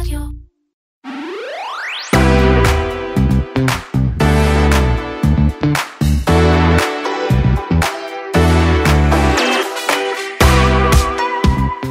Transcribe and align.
רדיו. 0.00 0.20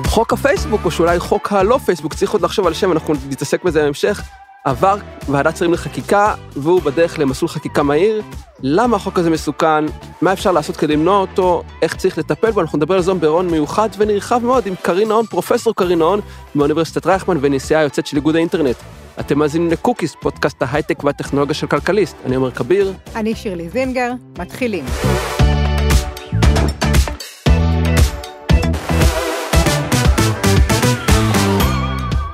חוק 0.05 0.33
הפייסבוק, 0.33 0.85
או 0.85 0.91
שאולי 0.91 1.19
חוק 1.19 1.51
הלא 1.53 1.77
פייסבוק, 1.77 2.13
צריך 2.13 2.31
עוד 2.31 2.41
לחשוב 2.41 2.67
על 2.67 2.73
שם, 2.73 2.91
אנחנו 2.91 3.13
נתעסק 3.29 3.63
בזה 3.63 3.81
בהמשך, 3.83 4.21
עבר 4.65 4.95
ועדת 5.29 5.57
שרים 5.57 5.73
לחקיקה, 5.73 6.33
והוא 6.55 6.81
בדרך 6.81 7.19
למסלול 7.19 7.49
חקיקה 7.49 7.83
מהיר. 7.83 8.21
למה 8.61 8.95
החוק 8.95 9.19
הזה 9.19 9.29
מסוכן? 9.29 9.85
מה 10.21 10.33
אפשר 10.33 10.51
לעשות 10.51 10.77
כדי 10.77 10.93
למנוע 10.93 11.17
אותו? 11.17 11.63
איך 11.81 11.95
צריך 11.95 12.17
לטפל 12.17 12.51
בו? 12.51 12.61
אנחנו 12.61 12.77
נדבר 12.77 12.95
על 12.95 13.01
זה 13.01 13.13
ברעיון 13.13 13.47
מיוחד 13.47 13.89
ונרחב 13.97 14.41
מאוד 14.43 14.67
עם 14.67 14.73
קרין 14.81 15.07
נהון, 15.07 15.25
פרופסור 15.25 15.75
קרין 15.75 15.99
נהון, 15.99 16.19
מאוניברסיטת 16.55 17.05
רייכמן 17.05 17.37
ונשיאה 17.41 17.79
היוצאת 17.79 18.07
של 18.07 18.17
איגוד 18.17 18.35
האינטרנט. 18.35 18.75
אתם 19.19 19.39
מאזינים 19.39 19.71
לקוקיס, 19.71 20.15
פודקאסט 20.21 20.61
ההייטק 20.61 21.03
והטכנולוגיה 21.03 21.53
של 21.53 21.67
כלכליסט. 21.67 22.15
אני 22.25 22.35
עומר 22.35 22.51
כביר. 22.51 22.93
אני 23.15 23.35
שירלי 23.35 23.69
זינגר, 23.69 24.11
מתחילים. 24.39 24.85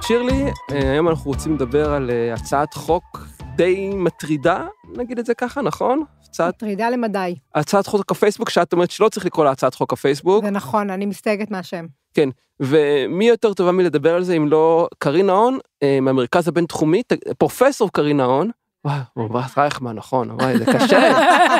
שירלי, 0.01 0.43
אה, 0.71 0.91
היום 0.91 1.09
אנחנו 1.09 1.31
רוצים 1.31 1.55
לדבר 1.55 1.93
על 1.93 2.09
אה, 2.09 2.33
הצעת 2.33 2.73
חוק 2.73 3.27
די 3.55 3.91
מטרידה, 3.95 4.67
נגיד 4.97 5.19
את 5.19 5.25
זה 5.25 5.33
ככה, 5.33 5.61
נכון? 5.61 6.03
הצעת, 6.29 6.55
מטרידה 6.55 6.89
למדי. 6.89 7.35
הצעת 7.55 7.87
חוק 7.87 8.11
הפייסבוק, 8.11 8.49
שאת 8.49 8.73
אומרת 8.73 8.91
שלא 8.91 9.09
צריך 9.09 9.25
לקרוא 9.25 9.45
לה 9.45 9.51
הצעת 9.51 9.75
חוק 9.75 9.93
הפייסבוק. 9.93 10.45
זה 10.45 10.51
נכון, 10.51 10.89
אני 10.89 11.05
מסתייגת 11.05 11.51
מהשם. 11.51 11.85
כן, 12.13 12.29
ומי 12.59 13.27
יותר 13.27 13.53
טובה 13.53 13.71
מלדבר 13.71 14.15
על 14.15 14.23
זה 14.23 14.33
אם 14.33 14.47
לא 14.47 14.87
קרין 14.97 15.25
נהון, 15.25 15.57
אה, 15.83 15.99
מהמרכז 16.01 16.47
הבינתחומי, 16.47 17.01
פרופסור 17.37 17.89
קרין 17.91 18.17
נהון. 18.17 18.51
וואי, 18.85 18.99
אוניברסיטת 19.17 19.57
רייכמן, 19.57 19.95
נכון, 19.95 20.31
וואי, 20.31 20.57
זה 20.57 20.65
קשה, 20.65 21.13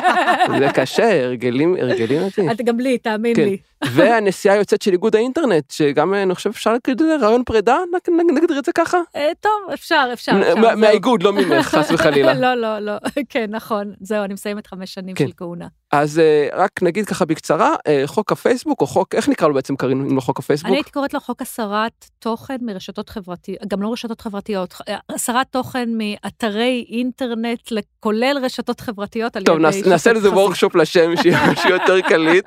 זה 0.58 0.68
קשה, 0.74 1.24
הרגלים, 1.24 1.76
הרגלים 1.80 2.22
אותי. 2.22 2.50
את 2.50 2.60
גם 2.64 2.80
לי, 2.80 2.98
תאמין 2.98 3.36
כן. 3.36 3.44
לי. 3.44 3.56
והנשיאה 3.90 4.54
היוצאת 4.54 4.82
של 4.82 4.92
איגוד 4.92 5.16
האינטרנט, 5.16 5.70
שגם 5.70 6.14
אה, 6.14 6.22
אני 6.22 6.34
חושב 6.34 6.50
אפשר 6.50 6.70
להגיד 6.72 7.00
את 7.02 7.18
זה 7.20 7.26
ריאיון 7.26 7.42
פרידה, 7.44 7.78
נג- 7.94 8.14
נג- 8.20 8.38
נגדיר 8.42 8.58
את 8.58 8.64
זה 8.64 8.72
ככה? 8.72 8.98
אה, 9.16 9.30
טוב, 9.40 9.52
אפשר, 9.74 10.08
אפשר. 10.12 10.32
מהאיגוד, 10.76 11.22
לא 11.22 11.32
ממך, 11.32 11.66
חס 11.66 11.90
וחלילה. 11.94 12.34
לא, 12.34 12.54
לא, 12.54 12.78
לא, 12.78 12.92
כן, 13.28 13.46
נכון. 13.50 13.92
זהו, 14.00 14.24
אני 14.24 14.34
מסיימת 14.34 14.66
חמש 14.66 14.94
שנים 14.94 15.14
כן. 15.14 15.26
של 15.26 15.32
כהונה. 15.36 15.66
אז 15.92 16.18
אה, 16.18 16.48
רק 16.54 16.82
נגיד 16.82 17.06
ככה 17.06 17.24
בקצרה, 17.24 17.74
חוק 18.06 18.32
הפייסבוק, 18.32 18.80
או 18.80 18.86
חוק, 18.86 19.14
איך 19.14 19.28
נקרא 19.28 19.48
לו 19.48 19.54
בעצם 19.54 19.76
קרין, 19.76 20.00
אם 20.10 20.16
לא 20.16 20.20
חוק 20.20 20.38
הפייסבוק? 20.38 20.68
אני 20.68 20.76
הייתי 20.76 20.90
קוראת 20.90 21.14
לו 21.14 21.20
חוק 21.20 21.42
הסרת 21.42 21.92
תוכן 22.18 22.56
מרשתות 22.60 23.08
חברתיות, 23.08 23.58
גם 23.68 23.82
לא 23.82 23.92
רשתות 23.92 24.20
חברתיות, 24.20 24.74
הסרת 25.10 25.46
תוכן 25.50 25.88
מאתרי 25.92 26.84
אינטרנט, 26.88 27.58
כולל 28.00 28.36
רשתות 28.42 28.80
חברתיות 28.80 29.36
על 29.36 29.42
טוב, 29.42 29.56
ידי 29.58 29.88
נעשה- 29.90 30.12
לזה. 30.12 30.30
וורקשופ 30.30 30.74
לשם, 30.76 31.10
שיהיה 31.22 31.38
יותר 31.68 32.00
קליט. 32.00 32.44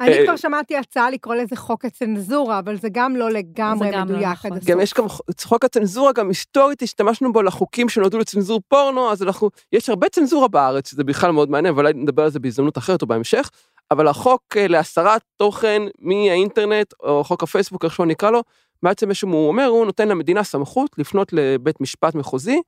אני 0.00 0.14
כבר 0.24 0.36
שמעתי 0.36 0.61
הצעה 0.70 1.10
לקרוא 1.10 1.34
לזה 1.34 1.56
חוק 1.56 1.84
הצנזורה, 1.84 2.58
אבל 2.58 2.76
זה 2.76 2.88
גם 2.92 3.16
לא 3.16 3.30
לגמרי 3.30 3.88
זה 3.88 3.92
גם 3.92 4.08
לא 4.08 4.14
מדויק 4.14 4.32
נכון. 4.32 4.52
עד 4.52 4.56
הסוף. 4.56 4.70
גם 4.70 4.80
יש 4.80 4.94
גם 4.94 5.08
חוק 5.42 5.64
הצנזורה, 5.64 6.12
גם 6.12 6.28
היסטורית 6.28 6.82
השתמשנו 6.82 7.32
בו 7.32 7.42
לחוקים 7.42 7.88
שנועדו 7.88 8.18
לצנזור 8.18 8.60
פורנו, 8.68 9.10
אז 9.10 9.22
אנחנו, 9.22 9.50
יש 9.72 9.88
הרבה 9.88 10.08
צנזורה 10.08 10.48
בארץ, 10.48 10.90
שזה 10.90 11.04
בכלל 11.04 11.30
מאוד 11.30 11.50
מעניין, 11.50 11.74
אבל 11.74 11.86
אולי 11.86 11.92
נדבר 12.02 12.22
על 12.22 12.30
זה 12.30 12.40
בהזדמנות 12.40 12.78
אחרת 12.78 13.02
או 13.02 13.06
בהמשך. 13.06 13.50
אבל 13.90 14.08
החוק 14.08 14.42
אה, 14.56 14.68
להסרת 14.68 15.22
תוכן 15.36 15.82
מהאינטרנט, 15.98 16.94
או 17.02 17.24
חוק 17.24 17.42
הפייסבוק, 17.42 17.84
איך 17.84 17.94
שהוא 17.94 18.06
נקרא 18.06 18.30
לו, 18.30 18.42
בעצם 18.82 19.08
מה 19.08 19.14
שהוא 19.14 19.48
אומר, 19.48 19.66
הוא 19.66 19.86
נותן 19.86 20.08
למדינה 20.08 20.44
סמכות 20.44 20.90
לפנות 20.98 21.32
לבית 21.32 21.80
משפט 21.80 22.14
מחוזי, 22.14 22.60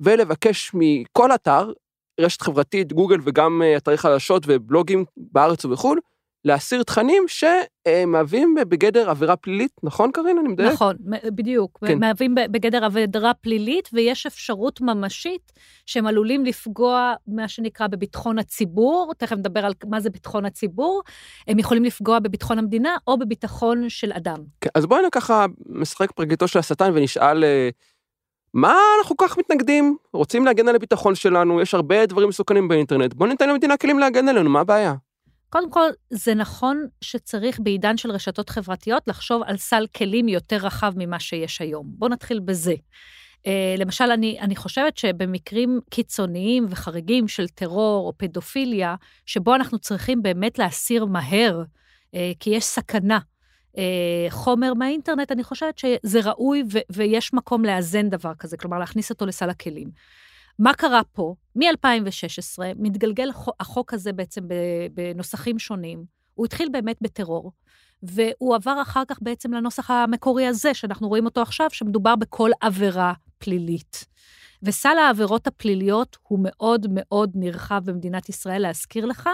ולבקש 0.00 0.70
מכל 0.74 1.34
אתר, 1.34 1.72
רשת 2.20 2.40
חברתית, 2.40 2.92
גוגל 2.92 3.18
וגם 3.24 3.62
אה, 3.62 3.76
אתרי 3.76 3.96
חדשות 3.96 4.42
ובלוגים 4.46 5.04
בארץ 5.16 5.64
ובחו"ל, 5.64 5.98
להסיר 6.44 6.82
תכנים 6.82 7.24
שמהווים 7.28 8.54
בגדר 8.68 9.10
עבירה 9.10 9.36
פלילית, 9.36 9.72
נכון 9.82 10.10
קרין? 10.12 10.38
אני 10.38 10.48
מדייק? 10.48 10.72
נכון, 10.72 10.96
בדיוק. 11.24 11.78
כן. 11.86 11.98
מהווים 11.98 12.34
בגדר 12.34 12.84
עבירה 12.84 13.34
פלילית, 13.34 13.88
ויש 13.92 14.26
אפשרות 14.26 14.80
ממשית 14.80 15.52
שהם 15.86 16.06
עלולים 16.06 16.44
לפגוע, 16.44 17.14
מה 17.26 17.48
שנקרא, 17.48 17.86
בביטחון 17.86 18.38
הציבור, 18.38 19.12
תכף 19.18 19.36
נדבר 19.36 19.64
על 19.64 19.72
מה 19.86 20.00
זה 20.00 20.10
ביטחון 20.10 20.44
הציבור, 20.44 21.02
הם 21.48 21.58
יכולים 21.58 21.84
לפגוע 21.84 22.18
בביטחון 22.18 22.58
המדינה 22.58 22.96
או 23.06 23.18
בביטחון 23.18 23.88
של 23.88 24.12
אדם. 24.12 24.38
כן, 24.60 24.70
אז 24.74 24.86
בואי 24.86 25.02
ככה 25.12 25.46
נשחק 25.66 26.12
פרקליטו 26.12 26.48
של 26.48 26.58
השטן 26.58 26.90
ונשאל, 26.94 27.44
אה, 27.44 27.68
מה 28.54 28.78
אנחנו 28.98 29.16
כל 29.16 29.24
כך 29.28 29.38
מתנגדים? 29.38 29.96
רוצים 30.12 30.44
להגן 30.44 30.68
על 30.68 30.74
הביטחון 30.74 31.14
שלנו, 31.14 31.60
יש 31.60 31.74
הרבה 31.74 32.06
דברים 32.06 32.28
מסוכנים 32.28 32.68
באינטרנט, 32.68 33.14
בואו 33.14 33.30
ניתן 33.30 33.48
למדינה 33.48 33.76
כלים 33.76 33.98
להגן 33.98 34.28
עלינו, 34.28 34.50
מה 34.50 34.60
הבעיה? 34.60 34.94
קודם 35.50 35.70
כל, 35.70 35.90
זה 36.10 36.34
נכון 36.34 36.86
שצריך 37.00 37.60
בעידן 37.62 37.96
של 37.96 38.10
רשתות 38.10 38.50
חברתיות 38.50 39.08
לחשוב 39.08 39.42
על 39.46 39.56
סל 39.56 39.86
כלים 39.96 40.28
יותר 40.28 40.56
רחב 40.56 40.92
ממה 40.96 41.20
שיש 41.20 41.60
היום. 41.60 41.86
בואו 41.88 42.10
נתחיל 42.10 42.40
בזה. 42.40 42.74
Uh, 43.38 43.50
למשל, 43.78 44.04
אני, 44.04 44.40
אני 44.40 44.56
חושבת 44.56 44.96
שבמקרים 44.96 45.80
קיצוניים 45.90 46.66
וחריגים 46.70 47.28
של 47.28 47.48
טרור 47.48 48.06
או 48.06 48.12
פדופיליה, 48.16 48.94
שבו 49.26 49.54
אנחנו 49.54 49.78
צריכים 49.78 50.22
באמת 50.22 50.58
להסיר 50.58 51.04
מהר, 51.04 51.62
uh, 51.62 52.18
כי 52.40 52.50
יש 52.50 52.64
סכנה, 52.64 53.18
uh, 53.72 53.78
חומר 54.30 54.74
מהאינטרנט, 54.74 55.32
אני 55.32 55.44
חושבת 55.44 55.78
שזה 55.78 56.20
ראוי 56.24 56.62
ו- 56.72 56.78
ויש 56.92 57.34
מקום 57.34 57.64
לאזן 57.64 58.08
דבר 58.08 58.34
כזה, 58.38 58.56
כלומר, 58.56 58.78
להכניס 58.78 59.10
אותו 59.10 59.26
לסל 59.26 59.50
הכלים. 59.50 59.88
מה 60.58 60.74
קרה 60.74 61.00
פה? 61.12 61.34
מ-2016 61.56 62.62
מתגלגל 62.76 63.30
החוק- 63.60 63.94
הזה 63.94 64.12
בעצם 64.12 64.42
בנוסחים 64.94 65.58
שונים. 65.58 66.04
הוא 66.34 66.46
התחיל 66.46 66.68
באמת 66.72 66.96
בטרור, 67.00 67.52
והוא 68.02 68.54
עבר 68.54 68.82
אחר 68.82 69.02
כך 69.08 69.18
בעצם 69.22 69.52
לנוסח 69.52 69.90
המקורי 69.90 70.46
הזה, 70.46 70.74
שאנחנו 70.74 71.08
רואים 71.08 71.24
אותו 71.24 71.42
עכשיו, 71.42 71.70
שמדובר 71.70 72.16
בכל 72.16 72.50
עבירה 72.60 73.12
פלילית. 73.38 74.04
וסל 74.62 74.98
העבירות 74.98 75.46
הפליליות 75.46 76.16
הוא 76.22 76.38
מאוד 76.42 76.86
מאוד 76.90 77.30
נרחב 77.34 77.82
במדינת 77.84 78.28
ישראל, 78.28 78.62
להזכיר 78.62 79.06
לך. 79.06 79.28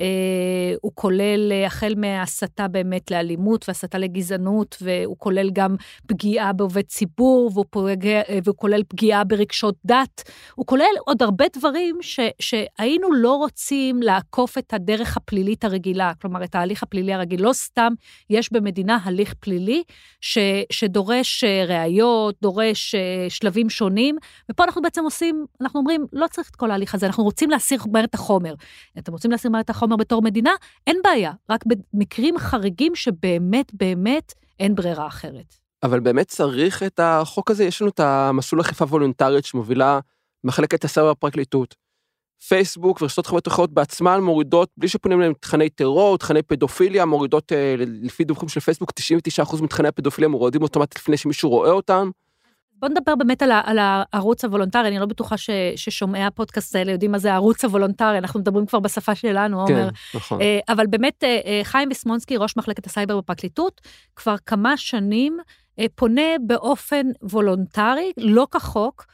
אה, 0.00 0.74
הוא 0.82 0.92
כולל 0.94 1.52
אה, 1.52 1.66
החל 1.66 1.94
מהסתה 1.96 2.68
באמת 2.68 3.10
לאלימות 3.10 3.64
והסתה 3.68 3.98
לגזענות, 3.98 4.76
והוא 4.80 5.16
כולל 5.18 5.50
גם 5.52 5.76
פגיעה 6.06 6.52
בעובד 6.52 6.82
ציבור, 6.82 7.50
והוא, 7.54 7.64
פוגע, 7.70 8.20
אה, 8.28 8.38
והוא 8.44 8.56
כולל 8.56 8.82
פגיעה 8.88 9.24
ברגשות 9.24 9.74
דת. 9.84 10.30
הוא 10.54 10.66
כולל 10.66 10.84
עוד 11.06 11.22
הרבה 11.22 11.44
דברים 11.56 11.98
ש, 12.00 12.20
שהיינו 12.40 13.12
לא 13.12 13.36
רוצים 13.36 14.02
לעקוף 14.02 14.58
את 14.58 14.74
הדרך 14.74 15.16
הפלילית 15.16 15.64
הרגילה, 15.64 16.12
כלומר, 16.20 16.44
את 16.44 16.54
ההליך 16.54 16.82
הפלילי 16.82 17.12
הרגיל. 17.12 17.42
לא 17.42 17.52
סתם 17.52 17.92
יש 18.30 18.52
במדינה 18.52 18.98
הליך 19.04 19.34
פלילי 19.40 19.82
ש, 20.20 20.38
שדורש 20.72 21.44
אה, 21.44 21.64
ראיות, 21.68 22.34
דורש 22.42 22.94
שלבים 23.28 23.70
שונים, 23.70 24.16
ופה 24.56 24.64
אנחנו 24.64 24.82
בעצם 24.82 25.04
עושים, 25.04 25.46
אנחנו 25.60 25.80
אומרים, 25.80 26.06
לא 26.12 26.26
צריך 26.30 26.50
את 26.50 26.56
כל 26.56 26.70
ההליך 26.70 26.94
הזה, 26.94 27.06
אנחנו 27.06 27.24
רוצים 27.24 27.50
להסיר 27.50 27.78
מהר 27.92 28.04
את 28.04 28.14
החומר. 28.14 28.54
אתם 28.98 29.12
רוצים 29.12 29.30
להסיר 29.30 29.50
מהר 29.50 29.60
את 29.60 29.70
החומר 29.70 29.96
בתור 29.96 30.22
מדינה? 30.22 30.50
אין 30.86 30.96
בעיה, 31.04 31.32
רק 31.50 31.64
במקרים 31.66 32.38
חריגים 32.38 32.94
שבאמת 32.94 33.74
באמת 33.74 34.32
אין 34.60 34.74
ברירה 34.74 35.06
אחרת. 35.06 35.54
אבל 35.82 36.00
באמת 36.00 36.28
צריך 36.28 36.82
את 36.82 37.00
החוק 37.02 37.50
הזה, 37.50 37.64
יש 37.64 37.82
לנו 37.82 37.90
את 37.90 38.00
המסלול 38.00 38.60
אכיפה 38.60 38.84
וולונטרית 38.84 39.44
שמובילה 39.44 40.00
מחלקת 40.44 40.84
הסייבר 40.84 41.10
בפרקליטות. 41.10 41.74
פייסבוק 42.48 43.02
ורשתות 43.02 43.26
חברות 43.26 43.48
אחרות 43.48 43.72
בעצמן 43.72 44.20
מורידות, 44.20 44.70
בלי 44.76 44.88
שפונים 44.88 45.20
להם 45.20 45.32
תכני 45.40 45.68
טרור, 45.68 46.18
תכני 46.18 46.42
פדופיליה, 46.42 47.04
מורידות, 47.04 47.52
אה, 47.52 47.74
לפי 47.78 48.24
דיווחים 48.24 48.48
של 48.48 48.60
פייסבוק, 48.60 48.92
99% 48.92 49.62
מתכני 49.62 49.88
הפדופיליה 49.88 50.28
מורידים 50.28 50.62
אוטומטית 50.62 50.98
לפני 50.98 51.16
שמישהו 51.16 51.50
רואה 51.50 51.70
אותם. 51.70 52.10
בוא 52.78 52.88
נדבר 52.88 53.14
באמת 53.16 53.42
על, 53.42 53.50
ה- 53.50 53.60
על 53.64 53.78
הערוץ 53.80 54.44
הוולונטרי, 54.44 54.88
אני 54.88 54.98
לא 54.98 55.06
בטוחה 55.06 55.36
ש, 55.36 55.50
ששומעי 55.76 56.24
הפודקאסט 56.24 56.76
האלה 56.76 56.92
יודעים 56.92 57.12
מה 57.12 57.18
זה 57.18 57.32
הערוץ 57.32 57.64
הוולונטרי, 57.64 58.18
אנחנו 58.18 58.40
מדברים 58.40 58.66
כבר 58.66 58.80
בשפה 58.80 59.14
שלנו, 59.14 59.60
עומר. 59.60 59.88
כן, 59.90 60.18
נכון. 60.18 60.40
אה, 60.40 60.58
אבל 60.68 60.86
באמת, 60.86 61.24
אה, 61.24 61.40
אה, 61.46 61.60
חיים 61.64 61.88
ויסמונסקי, 61.88 62.36
ראש 62.36 62.56
מחלקת 62.56 62.86
הסייבר 62.86 63.18
בפרקליטות, 63.18 63.80
כבר 64.16 64.34
כמה 64.46 64.76
שנים 64.76 65.38
פונה 65.94 66.22
באופן 66.46 67.06
וולונטרי, 67.22 68.12
לא 68.16 68.46
כחוק, 68.50 69.06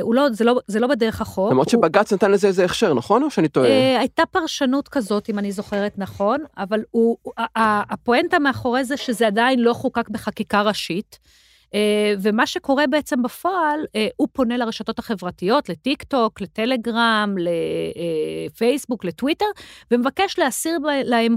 הוא 0.00 0.14
לא, 0.14 0.26
זה, 0.32 0.44
לא, 0.44 0.60
זה 0.66 0.80
לא 0.80 0.86
בדרך 0.86 1.20
החוק. 1.20 1.50
למרות 1.50 1.66
הוא- 1.72 1.80
שבג"ץ 1.80 2.12
נתן 2.12 2.30
לזה 2.30 2.46
איזה 2.48 2.64
הכשר, 2.64 2.94
נכון? 2.94 3.22
או 3.22 3.30
שאני 3.30 3.48
טועה? 3.48 3.68
אה, 3.68 3.98
הייתה 3.98 4.22
פרשנות 4.30 4.88
כזאת, 4.88 5.30
אם 5.30 5.38
אני 5.38 5.52
זוכרת 5.52 5.98
נכון, 5.98 6.40
אבל 6.58 6.80
הוא, 6.90 7.16
הפואנטה 7.56 8.38
מאחורי 8.38 8.84
זה 8.84 8.96
שזה 8.96 9.26
עדיין 9.26 9.58
לא 9.60 9.72
חוקק 9.72 10.08
בחקיקה 10.08 10.62
ראשית. 10.62 11.18
אה, 11.74 12.14
ומה 12.22 12.46
שקורה 12.46 12.86
בעצם 12.86 13.22
בפועל, 13.22 13.80
אה, 13.96 14.08
הוא 14.16 14.28
פונה 14.32 14.56
לרשתות 14.56 14.98
החברתיות, 14.98 15.68
לטיק 15.68 16.02
טוק, 16.02 16.40
לטלגרם, 16.40 17.34
לפייסבוק, 18.48 19.04
לטוויטר, 19.04 19.46
ומבקש 19.90 20.38
להסיר 20.38 20.78
להם, 21.04 21.36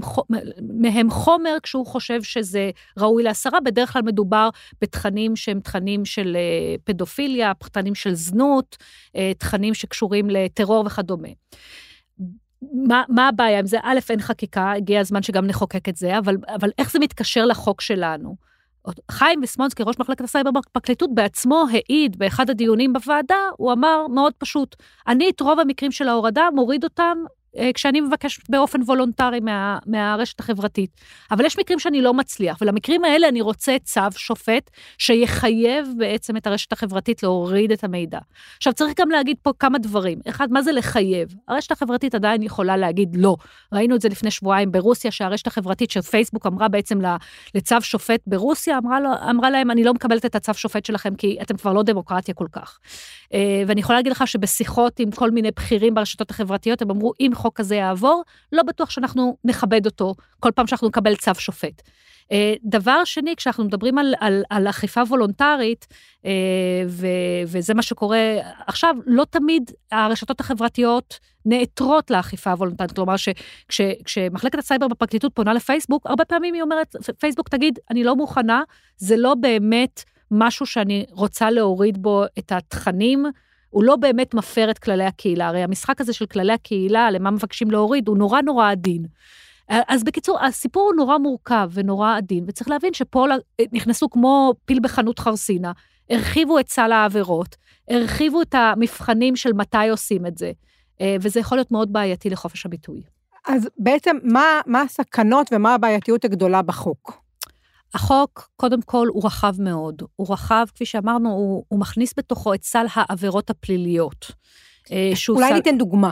מהם 0.60 1.10
חומר 1.10 1.56
כשהוא 1.62 1.86
חושב 1.86 2.22
שזה 2.22 2.70
ראוי 2.98 3.22
להסרה. 3.22 3.60
בדרך 3.60 3.92
כלל 3.92 4.02
מדובר 4.02 4.48
בתכנים 4.80 5.36
שהם 5.36 5.60
תכנים 5.60 6.04
של 6.04 6.36
פדופיליה, 6.84 7.52
תכנים 7.58 7.94
של 7.94 8.14
זנות, 8.14 8.76
תכנים 9.38 9.74
שקשורים 9.74 10.30
לטרור 10.30 10.86
וכדומה. 10.86 11.28
מה, 12.88 13.02
מה 13.08 13.28
הבעיה 13.28 13.58
עם 13.58 13.66
זה? 13.66 13.78
א', 13.82 13.98
אין 14.10 14.20
חקיקה, 14.20 14.72
הגיע 14.72 15.00
הזמן 15.00 15.22
שגם 15.22 15.46
נחוקק 15.46 15.88
את 15.88 15.96
זה, 15.96 16.18
אבל, 16.18 16.36
אבל 16.54 16.70
איך 16.78 16.92
זה 16.92 16.98
מתקשר 16.98 17.46
לחוק 17.46 17.80
שלנו? 17.80 18.47
חיים 19.10 19.40
ויסמונסקי, 19.40 19.82
ראש 19.82 19.98
מחלקת 19.98 20.24
הסייבר 20.24 20.50
בפרקליטות, 20.50 21.14
בעצמו 21.14 21.64
העיד 21.72 22.18
באחד 22.18 22.50
הדיונים 22.50 22.92
בוועדה, 22.92 23.38
הוא 23.56 23.72
אמר 23.72 24.06
מאוד 24.08 24.32
פשוט, 24.38 24.76
אני 25.08 25.30
את 25.30 25.40
רוב 25.40 25.60
המקרים 25.60 25.92
של 25.92 26.08
ההורדה 26.08 26.48
מוריד 26.54 26.84
אותם 26.84 27.18
כשאני 27.74 28.00
מבקש 28.00 28.40
באופן 28.48 28.82
וולונטרי 28.82 29.40
מה, 29.40 29.78
מהרשת 29.86 30.40
החברתית. 30.40 30.90
אבל 31.30 31.44
יש 31.44 31.58
מקרים 31.58 31.78
שאני 31.78 32.02
לא 32.02 32.14
מצליח, 32.14 32.58
ולמקרים 32.60 33.04
האלה 33.04 33.28
אני 33.28 33.40
רוצה 33.40 33.76
צו 33.84 34.00
שופט 34.16 34.70
שיחייב 34.98 35.88
בעצם 35.96 36.36
את 36.36 36.46
הרשת 36.46 36.72
החברתית 36.72 37.22
להוריד 37.22 37.72
את 37.72 37.84
המידע. 37.84 38.18
עכשיו, 38.56 38.72
צריך 38.72 38.92
גם 38.98 39.10
להגיד 39.10 39.36
פה 39.42 39.50
כמה 39.58 39.78
דברים. 39.78 40.18
אחד, 40.28 40.48
מה 40.50 40.62
זה 40.62 40.72
לחייב? 40.72 41.28
הרשת 41.48 41.72
החברתית 41.72 42.14
עדיין 42.14 42.42
יכולה 42.42 42.76
להגיד 42.76 43.16
לא. 43.16 43.36
ראינו 43.72 43.96
את 43.96 44.00
זה 44.00 44.08
לפני 44.08 44.30
שבועיים 44.30 44.72
ברוסיה, 44.72 45.10
שהרשת 45.10 45.46
החברתית 45.46 45.90
של 45.90 46.02
פייסבוק 46.02 46.46
אמרה 46.46 46.68
בעצם 46.68 46.98
לצו 47.54 47.76
שופט 47.80 48.20
ברוסיה, 48.26 48.78
אמרה, 48.78 49.00
לו, 49.00 49.10
אמרה 49.30 49.50
להם, 49.50 49.70
אני 49.70 49.84
לא 49.84 49.94
מקבלת 49.94 50.24
את 50.24 50.34
הצו 50.34 50.54
שופט 50.54 50.84
שלכם 50.84 51.14
כי 51.14 51.38
אתם 51.42 51.56
כבר 51.56 51.72
לא 51.72 51.82
דמוקרטיה 51.82 52.34
כל 52.34 52.46
כך. 52.52 52.78
אה, 53.34 53.62
ואני 53.66 53.80
יכולה 53.80 53.98
להגיד 53.98 54.12
לך 54.12 54.26
שבשיחות 54.26 55.00
עם 55.00 55.10
כל 55.10 55.30
מיני 55.30 55.50
בכירים 55.56 55.94
ברשתות 55.94 56.30
החברתיות, 56.30 56.82
הם 56.82 56.90
אמרו, 56.90 57.12
אם 57.20 57.30
החוק 57.38 57.60
הזה 57.60 57.76
יעבור, 57.76 58.22
לא 58.52 58.62
בטוח 58.62 58.90
שאנחנו 58.90 59.36
נכבד 59.44 59.86
אותו 59.86 60.14
כל 60.40 60.50
פעם 60.54 60.66
שאנחנו 60.66 60.88
נקבל 60.88 61.16
צו 61.16 61.34
שופט. 61.34 61.82
אה, 62.32 62.54
דבר 62.64 63.04
שני, 63.04 63.36
כשאנחנו 63.36 63.64
מדברים 63.64 63.98
על, 63.98 64.14
על, 64.20 64.42
על 64.50 64.68
אכיפה 64.68 65.00
וולונטרית, 65.00 65.86
אה, 66.26 66.30
ו, 66.88 67.06
וזה 67.46 67.74
מה 67.74 67.82
שקורה 67.82 68.36
עכשיו, 68.66 68.94
לא 69.06 69.24
תמיד 69.30 69.70
הרשתות 69.92 70.40
החברתיות 70.40 71.18
נעתרות 71.46 72.10
לאכיפה 72.10 72.50
הוולונטרית. 72.50 72.92
כלומר, 72.92 73.14
שכשמחלקת 73.68 74.58
הסייבר 74.58 74.88
בפרקליטות 74.88 75.34
פונה 75.34 75.54
לפייסבוק, 75.54 76.06
הרבה 76.06 76.24
פעמים 76.24 76.54
היא 76.54 76.62
אומרת, 76.62 76.96
פייסבוק 77.18 77.48
תגיד, 77.48 77.78
אני 77.90 78.04
לא 78.04 78.16
מוכנה, 78.16 78.62
זה 78.96 79.16
לא 79.16 79.34
באמת 79.34 80.04
משהו 80.30 80.66
שאני 80.66 81.06
רוצה 81.10 81.50
להוריד 81.50 82.02
בו 82.02 82.24
את 82.38 82.52
התכנים. 82.52 83.26
הוא 83.70 83.84
לא 83.84 83.96
באמת 83.96 84.34
מפר 84.34 84.70
את 84.70 84.78
כללי 84.78 85.04
הקהילה, 85.04 85.48
הרי 85.48 85.62
המשחק 85.62 86.00
הזה 86.00 86.12
של 86.12 86.26
כללי 86.26 86.52
הקהילה, 86.52 87.10
למה 87.10 87.30
מבקשים 87.30 87.70
להוריד, 87.70 88.08
הוא 88.08 88.18
נורא 88.18 88.40
נורא 88.40 88.70
עדין. 88.70 89.06
אז 89.68 90.04
בקיצור, 90.04 90.44
הסיפור 90.44 90.82
הוא 90.82 90.94
נורא 90.96 91.18
מורכב 91.18 91.70
ונורא 91.72 92.16
עדין, 92.16 92.44
וצריך 92.48 92.70
להבין 92.70 92.94
שפה 92.94 93.26
נכנסו 93.72 94.10
כמו 94.10 94.54
פיל 94.64 94.80
בחנות 94.82 95.18
חרסינה, 95.18 95.72
הרחיבו 96.10 96.58
את 96.58 96.68
סל 96.68 96.92
העבירות, 96.92 97.56
הרחיבו 97.90 98.42
את 98.42 98.54
המבחנים 98.54 99.36
של 99.36 99.52
מתי 99.52 99.88
עושים 99.88 100.26
את 100.26 100.38
זה, 100.38 100.52
אה, 101.00 101.16
וזה 101.20 101.40
יכול 101.40 101.58
להיות 101.58 101.70
מאוד 101.70 101.92
בעייתי 101.92 102.30
לחופש 102.30 102.66
הביטוי. 102.66 103.02
אז 103.48 103.68
בעצם, 103.78 104.16
מה, 104.22 104.60
מה 104.66 104.80
הסכנות 104.80 105.46
ומה 105.52 105.74
הבעייתיות 105.74 106.24
הגדולה 106.24 106.62
בחוק? 106.62 107.27
החוק, 107.94 108.50
קודם 108.56 108.82
כל, 108.82 109.08
הוא 109.12 109.26
רחב 109.26 109.54
מאוד. 109.58 110.02
הוא 110.16 110.32
רחב, 110.32 110.66
כפי 110.74 110.86
שאמרנו, 110.86 111.30
הוא, 111.30 111.64
הוא 111.68 111.80
מכניס 111.80 112.14
בתוכו 112.16 112.54
את 112.54 112.62
סל 112.64 112.86
העבירות 112.94 113.50
הפליליות. 113.50 114.30
אה, 114.92 115.12
אולי 115.28 115.48
סל... 115.48 115.54
ניתן 115.54 115.78
דוגמה. 115.78 116.10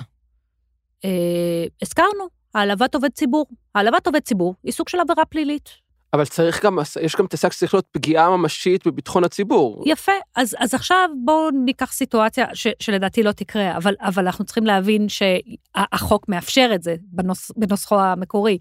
אה, 1.05 1.65
הזכרנו, 1.83 2.29
העלבת 2.55 2.95
עובד 2.95 3.11
ציבור. 3.13 3.47
העלבת 3.75 4.07
עובד 4.07 4.21
ציבור 4.21 4.55
היא 4.65 4.73
סוג 4.73 4.89
של 4.89 5.01
עבירה 5.01 5.25
פלילית. 5.25 5.86
אבל 6.17 6.25
צריך 6.25 6.65
גם, 6.65 6.79
יש 7.03 7.17
גם 7.17 7.25
את 7.25 7.35
הסק 7.35 7.53
שצריך 7.53 7.75
להיות 7.75 7.87
פגיעה 7.93 8.37
ממשית 8.37 8.87
בביטחון 8.87 9.25
הציבור. 9.25 9.83
יפה, 9.87 10.13
אז, 10.37 10.57
אז 10.59 10.75
עכשיו 10.75 11.09
בואו 11.25 11.51
ניקח 11.51 11.93
סיטואציה 11.93 12.47
ש, 12.55 12.67
שלדעתי 12.81 13.23
לא 13.23 13.33
תקרה, 13.33 13.77
אבל, 13.77 13.95
אבל 14.01 14.27
אנחנו 14.27 14.45
צריכים 14.45 14.67
להבין 14.67 15.07
שהחוק 15.09 16.29
מאפשר 16.29 16.71
את 16.75 16.83
זה 16.83 16.95
בנוס, 17.03 17.51
בנוסחו 17.57 18.01
המקורי. 18.01 18.59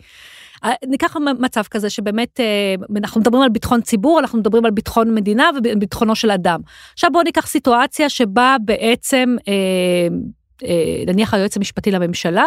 אה, 0.63 0.71
ניקח 0.87 1.15
מצב 1.39 1.63
כזה 1.63 1.89
שבאמת 1.89 2.39
אה, 2.39 2.75
אנחנו 2.97 3.21
מדברים 3.21 3.43
על 3.43 3.49
ביטחון 3.49 3.81
ציבור, 3.81 4.19
אנחנו 4.19 4.39
מדברים 4.39 4.65
על 4.65 4.71
ביטחון 4.71 5.15
מדינה 5.15 5.49
וביטחונו 5.57 6.15
של 6.15 6.31
אדם. 6.31 6.59
עכשיו 6.93 7.09
בואו 7.11 7.23
ניקח 7.23 7.47
סיטואציה 7.47 8.09
שבה 8.09 8.55
בעצם, 8.65 9.35
אה, 9.47 10.07
נניח 11.07 11.33
היועץ 11.33 11.57
המשפטי 11.57 11.91
לממשלה, 11.91 12.45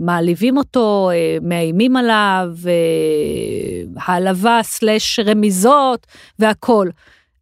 מעליבים 0.00 0.56
אותו, 0.56 1.10
אה, 1.12 1.38
מאיימים 1.42 1.96
עליו, 1.96 2.50
אה, 2.66 4.02
העלבה 4.04 4.60
סלש 4.62 5.20
רמיזות 5.20 6.06
והכול. 6.38 6.90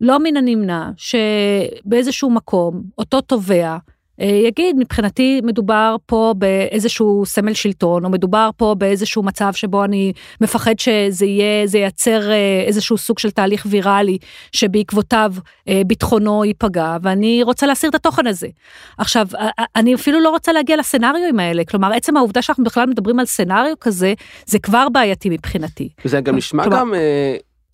לא 0.00 0.18
מן 0.18 0.36
הנמנע 0.36 0.90
שבאיזשהו 0.96 2.30
מקום 2.30 2.82
אותו 2.98 3.20
תובע 3.20 3.64
אה, 3.64 3.76
יגיד, 4.18 4.76
מבחינתי 4.78 5.40
מדובר 5.44 5.96
פה 6.06 6.34
באיזשהו 6.38 7.22
סמל 7.26 7.54
שלטון, 7.54 8.04
או 8.04 8.10
מדובר 8.10 8.50
פה 8.56 8.74
באיזשהו 8.78 9.22
מצב 9.22 9.52
שבו 9.52 9.84
אני 9.84 10.12
מפחד 10.40 10.78
שזה 10.78 11.26
יהיה, 11.26 11.66
זה 11.66 11.78
ייצר 11.78 12.30
אה, 12.30 12.64
איזשהו 12.66 12.98
סוג 12.98 13.18
של 13.18 13.30
תהליך 13.30 13.66
ויראלי, 13.70 14.18
שבעקבותיו 14.52 15.32
אה, 15.68 15.82
ביטחונו 15.86 16.44
ייפגע, 16.44 16.96
ואני 17.02 17.42
רוצה 17.42 17.66
להסיר 17.66 17.90
את 17.90 17.94
התוכן 17.94 18.26
הזה. 18.26 18.48
עכשיו, 18.98 19.26
אני 19.76 19.94
אפילו 19.94 20.20
לא 20.20 20.30
רוצה 20.30 20.52
להגיע 20.52 20.76
לסצנריואים 20.76 21.40
האלה, 21.40 21.64
כלומר, 21.64 21.92
עצם 21.92 22.16
העובדה 22.16 22.42
שאנחנו 22.42 22.64
בכלל 22.64 22.86
מדברים 22.86 23.20
על 23.20 23.26
סצנריו 23.26 23.74
כזה, 23.80 24.14
זה 24.46 24.58
כבר 24.58 24.88
בעייתי 24.88 25.28
מבחינתי. 25.30 25.88
זה 26.04 26.20
גם 26.20 26.36
נשמע 26.36 26.64
כלומר, 26.64 26.78
גם... 26.78 26.94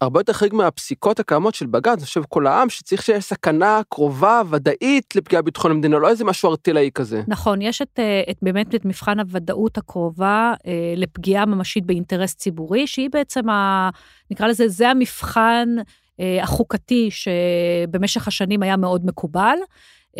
הרבה 0.02 0.20
יותר 0.20 0.32
חריג 0.32 0.54
מהפסיקות 0.54 1.20
הקיימות 1.20 1.54
של 1.54 1.66
בג"ץ, 1.66 1.99
אני 1.99 2.04
חושב 2.04 2.22
כל 2.28 2.46
העם 2.46 2.69
שצריך 2.69 3.02
שיהיה 3.02 3.20
סכנה 3.20 3.81
קרובה, 3.88 4.43
ודאית 4.50 5.16
לפגיעה 5.16 5.43
בביטחון 5.43 5.70
המדינה, 5.70 5.99
לא 5.99 6.08
איזה 6.08 6.25
משהו 6.25 6.50
ארטילאי 6.50 6.90
כזה. 6.94 7.22
נכון, 7.28 7.62
יש 7.62 7.82
את, 7.82 7.99
אה, 7.99 8.22
את 8.31 8.37
באמת 8.43 8.75
את 8.75 8.84
מבחן 8.84 9.20
הוודאות 9.20 9.78
הקרובה 9.78 10.54
אה, 10.66 10.94
לפגיעה 10.96 11.46
ממשית 11.46 11.87
באינטרס 11.87 12.34
ציבורי, 12.34 12.87
שהיא 12.87 13.10
בעצם, 13.12 13.49
ה, 13.49 13.90
נקרא 14.31 14.46
לזה, 14.46 14.69
זה 14.69 14.88
המבחן 14.88 15.69
אה, 16.20 16.43
החוקתי 16.43 17.08
שבמשך 17.10 18.28
השנים 18.28 18.62
היה 18.62 18.76
מאוד 18.76 19.06
מקובל. 19.06 19.56
Uh, 20.12 20.14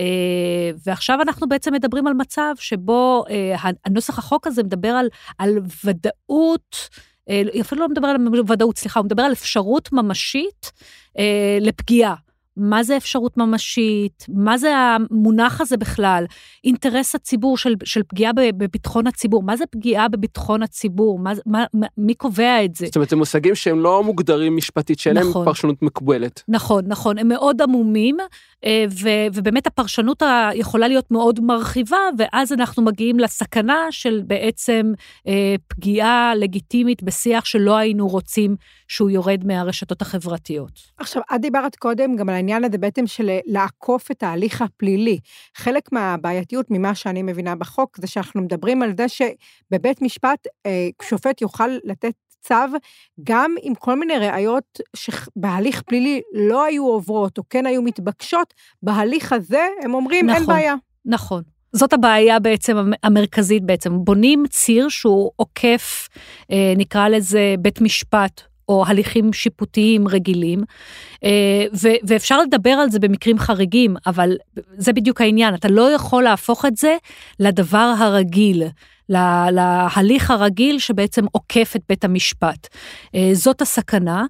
ועכשיו 0.87 1.21
אנחנו 1.23 1.49
בעצם 1.49 1.73
מדברים 1.73 2.07
על 2.07 2.15
מצב 2.15 2.55
שבו 2.59 3.25
uh, 3.29 3.69
הנוסח 3.85 4.19
החוק 4.19 4.47
הזה 4.47 4.63
מדבר 4.63 4.89
על, 4.89 5.07
על 5.39 5.59
ודאות 5.85 6.89
אפילו 7.61 7.81
לא 7.81 7.89
מדבר 7.89 8.09
על 8.09 8.17
ודאות, 8.49 8.79
סליחה, 8.79 9.01
הוא 9.01 9.05
מדבר 9.05 9.23
על 9.23 9.33
אפשרות 9.33 9.93
ממשית 9.93 10.73
אה, 11.19 11.59
לפגיעה. 11.61 12.15
מה 12.57 12.83
זה 12.83 12.97
אפשרות 12.97 13.37
ממשית, 13.37 14.27
מה 14.29 14.59
זה 14.59 14.77
המונח 14.77 15.61
הזה 15.61 15.77
בכלל, 15.77 16.25
אינטרס 16.65 17.15
הציבור 17.15 17.59
של, 17.59 17.75
של 17.85 18.03
פגיעה 18.03 18.33
בביטחון 18.33 19.07
הציבור, 19.07 19.43
מה 19.43 19.57
זה 19.57 19.67
פגיעה 19.67 20.09
בביטחון 20.09 20.63
הציבור, 20.63 21.19
מה, 21.19 21.33
מה, 21.47 21.65
מי 21.99 22.15
קובע 22.15 22.65
את 22.65 22.75
זה? 22.75 22.87
זאת 22.87 22.97
אומרת, 22.97 23.09
זה 23.09 23.17
מושגים 23.17 23.55
שהם 23.55 23.81
לא 23.81 24.05
מוגדרים 24.05 24.57
משפטית, 24.57 24.99
שאין 24.99 25.17
להם 25.17 25.29
נכון, 25.29 25.45
פרשנות 25.45 25.83
מקובלת. 25.83 26.43
נכון, 26.49 26.85
נכון, 26.87 27.19
הם 27.19 27.29
מאוד 27.29 27.63
עמומים, 27.63 28.17
אה, 28.65 28.85
ו, 29.03 29.09
ובאמת 29.35 29.67
הפרשנות 29.67 30.23
יכולה 30.55 30.89
להיות 30.89 31.11
מאוד 31.11 31.41
מרחיבה, 31.41 31.99
ואז 32.19 32.53
אנחנו 32.53 32.83
מגיעים 32.83 33.19
לסכנה 33.19 33.87
של 33.91 34.23
בעצם 34.27 34.93
אה, 35.27 35.55
פגיעה 35.69 36.33
לגיטימית 36.37 37.03
בשיח 37.03 37.45
שלא 37.45 37.77
היינו 37.77 38.09
רוצים 38.09 38.57
שהוא 38.93 39.11
יורד 39.11 39.45
מהרשתות 39.45 40.03
החברתיות. 40.03 40.81
עכשיו, 40.99 41.23
את 41.35 41.41
דיברת 41.41 41.77
קודם 41.77 42.17
גם 42.17 42.29
על 42.29 42.35
העניין 42.35 42.65
הזה 42.65 42.79
בעצם 42.79 43.07
של 43.07 43.31
לעקוף 43.47 44.11
את 44.11 44.23
ההליך 44.23 44.63
הפלילי. 44.63 45.19
חלק 45.57 45.93
מהבעייתיות 45.93 46.67
ממה 46.71 46.95
שאני 46.95 47.23
מבינה 47.23 47.55
בחוק, 47.55 47.99
זה 48.01 48.07
שאנחנו 48.07 48.43
מדברים 48.43 48.83
על 48.83 48.93
זה 48.97 49.07
שבבית 49.09 50.03
משפט 50.03 50.47
אה, 50.67 50.89
שופט 51.03 51.41
יוכל 51.41 51.69
לתת 51.85 52.13
צו, 52.41 52.55
גם 53.25 53.55
עם 53.63 53.75
כל 53.75 53.99
מיני 53.99 54.19
ראיות 54.19 54.81
שבהליך 54.97 55.83
פלילי 55.83 56.21
לא 56.33 56.65
היו 56.65 56.87
עוברות 56.87 57.39
או 57.39 57.43
כן 57.51 57.67
היו 57.67 57.83
מתבקשות, 57.83 58.55
בהליך 58.83 59.33
הזה 59.33 59.67
הם 59.85 59.95
אומרים 59.95 60.27
נכון, 60.27 60.41
אין 60.41 60.47
בעיה. 60.47 60.75
נכון. 61.05 61.43
זאת 61.73 61.93
הבעיה 61.93 62.39
בעצם 62.39 62.77
המרכזית 63.03 63.63
בעצם. 63.63 64.05
בונים 64.05 64.45
ציר 64.51 64.89
שהוא 64.89 65.31
עוקף, 65.37 66.09
אה, 66.51 66.73
נקרא 66.77 67.09
לזה 67.09 67.55
בית 67.59 67.81
משפט 67.81 68.52
או 68.73 68.85
הליכים 68.87 69.33
שיפוטיים 69.33 70.09
רגילים, 70.09 70.63
אה, 71.25 71.65
ואפשר 72.03 72.41
לדבר 72.41 72.71
על 72.71 72.91
זה 72.91 72.99
במקרים 72.99 73.39
חריגים, 73.39 73.97
אבל 74.07 74.37
זה 74.77 74.93
בדיוק 74.93 75.21
העניין, 75.21 75.55
אתה 75.55 75.69
לא 75.69 75.91
יכול 75.95 76.23
להפוך 76.23 76.65
את 76.65 76.77
זה 76.77 76.97
לדבר 77.41 77.95
הרגיל. 77.99 78.63
להליך 79.09 80.31
הרגיל 80.31 80.79
שבעצם 80.79 81.25
עוקף 81.33 81.73
את 81.77 81.83
בית 81.89 82.05
המשפט. 82.05 82.69
אה, 83.15 83.31
זאת 83.33 83.63
הסכנה. 83.63 84.25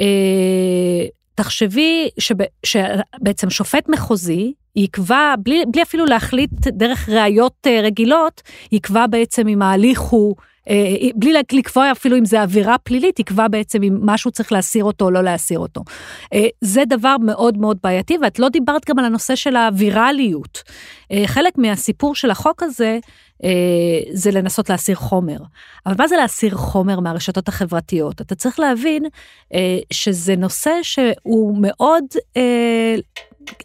אה, 0.00 1.06
תחשבי 1.34 2.08
שב, 2.18 2.34
שבעצם 2.66 3.50
שופט 3.50 3.88
מחוזי 3.88 4.52
יקבע, 4.78 5.34
בלי, 5.38 5.64
בלי 5.72 5.82
אפילו 5.82 6.06
להחליט 6.06 6.66
דרך 6.66 7.08
ראיות 7.08 7.66
אה, 7.66 7.80
רגילות, 7.82 8.42
יקבע 8.72 9.06
בעצם 9.06 9.48
אם 9.48 9.62
ההליך 9.62 10.00
הוא 10.00 10.36
אה, 10.68 11.08
בלי 11.14 11.32
לקבוע 11.52 11.92
אפילו 11.92 12.18
אם 12.18 12.24
זה 12.24 12.42
עבירה 12.42 12.78
פלילית, 12.78 13.18
יקבע 13.18 13.48
בעצם 13.48 13.82
אם 13.82 13.98
משהו 14.02 14.30
צריך 14.30 14.52
להסיר 14.52 14.84
אותו 14.84 15.04
או 15.04 15.10
לא 15.10 15.22
להסיר 15.22 15.58
אותו. 15.58 15.82
אה, 16.34 16.46
זה 16.60 16.84
דבר 16.84 17.16
מאוד 17.22 17.58
מאוד 17.58 17.78
בעייתי, 17.82 18.16
ואת 18.22 18.38
לא 18.38 18.48
דיברת 18.48 18.88
גם 18.88 18.98
על 18.98 19.04
הנושא 19.04 19.36
של 19.36 19.56
הווירליות. 19.56 20.62
אה, 21.12 21.22
חלק 21.26 21.58
מהסיפור 21.58 22.14
של 22.14 22.30
החוק 22.30 22.62
הזה, 22.62 22.98
זה 24.12 24.30
לנסות 24.30 24.70
להסיר 24.70 24.96
חומר. 24.96 25.36
אבל 25.86 25.94
מה 25.98 26.08
זה 26.08 26.16
להסיר 26.16 26.54
חומר 26.54 27.00
מהרשתות 27.00 27.48
החברתיות? 27.48 28.20
אתה 28.20 28.34
צריך 28.34 28.60
להבין 28.60 29.02
שזה 29.92 30.36
נושא 30.36 30.70
שהוא 30.82 31.58
מאוד 31.60 32.04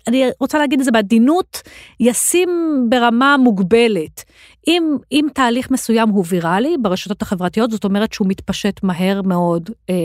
אני 0.08 0.24
רוצה 0.40 0.58
להגיד 0.58 0.80
את 0.80 0.86
זה 0.86 0.92
בעדינות, 0.92 1.62
ישים 2.00 2.50
ברמה 2.90 3.38
מוגבלת. 3.38 4.24
אם, 4.68 4.98
אם 5.12 5.28
תהליך 5.34 5.72
מסוים 5.72 6.10
הוא 6.10 6.26
ויראלי 6.28 6.76
ברשתות 6.82 7.22
החברתיות, 7.22 7.72
זאת 7.72 7.84
אומרת 7.84 8.14
שהוא 8.14 8.28
מתפשט 8.28 8.84
מהר 8.84 9.22
מאוד, 9.22 9.70
אה, 9.90 9.96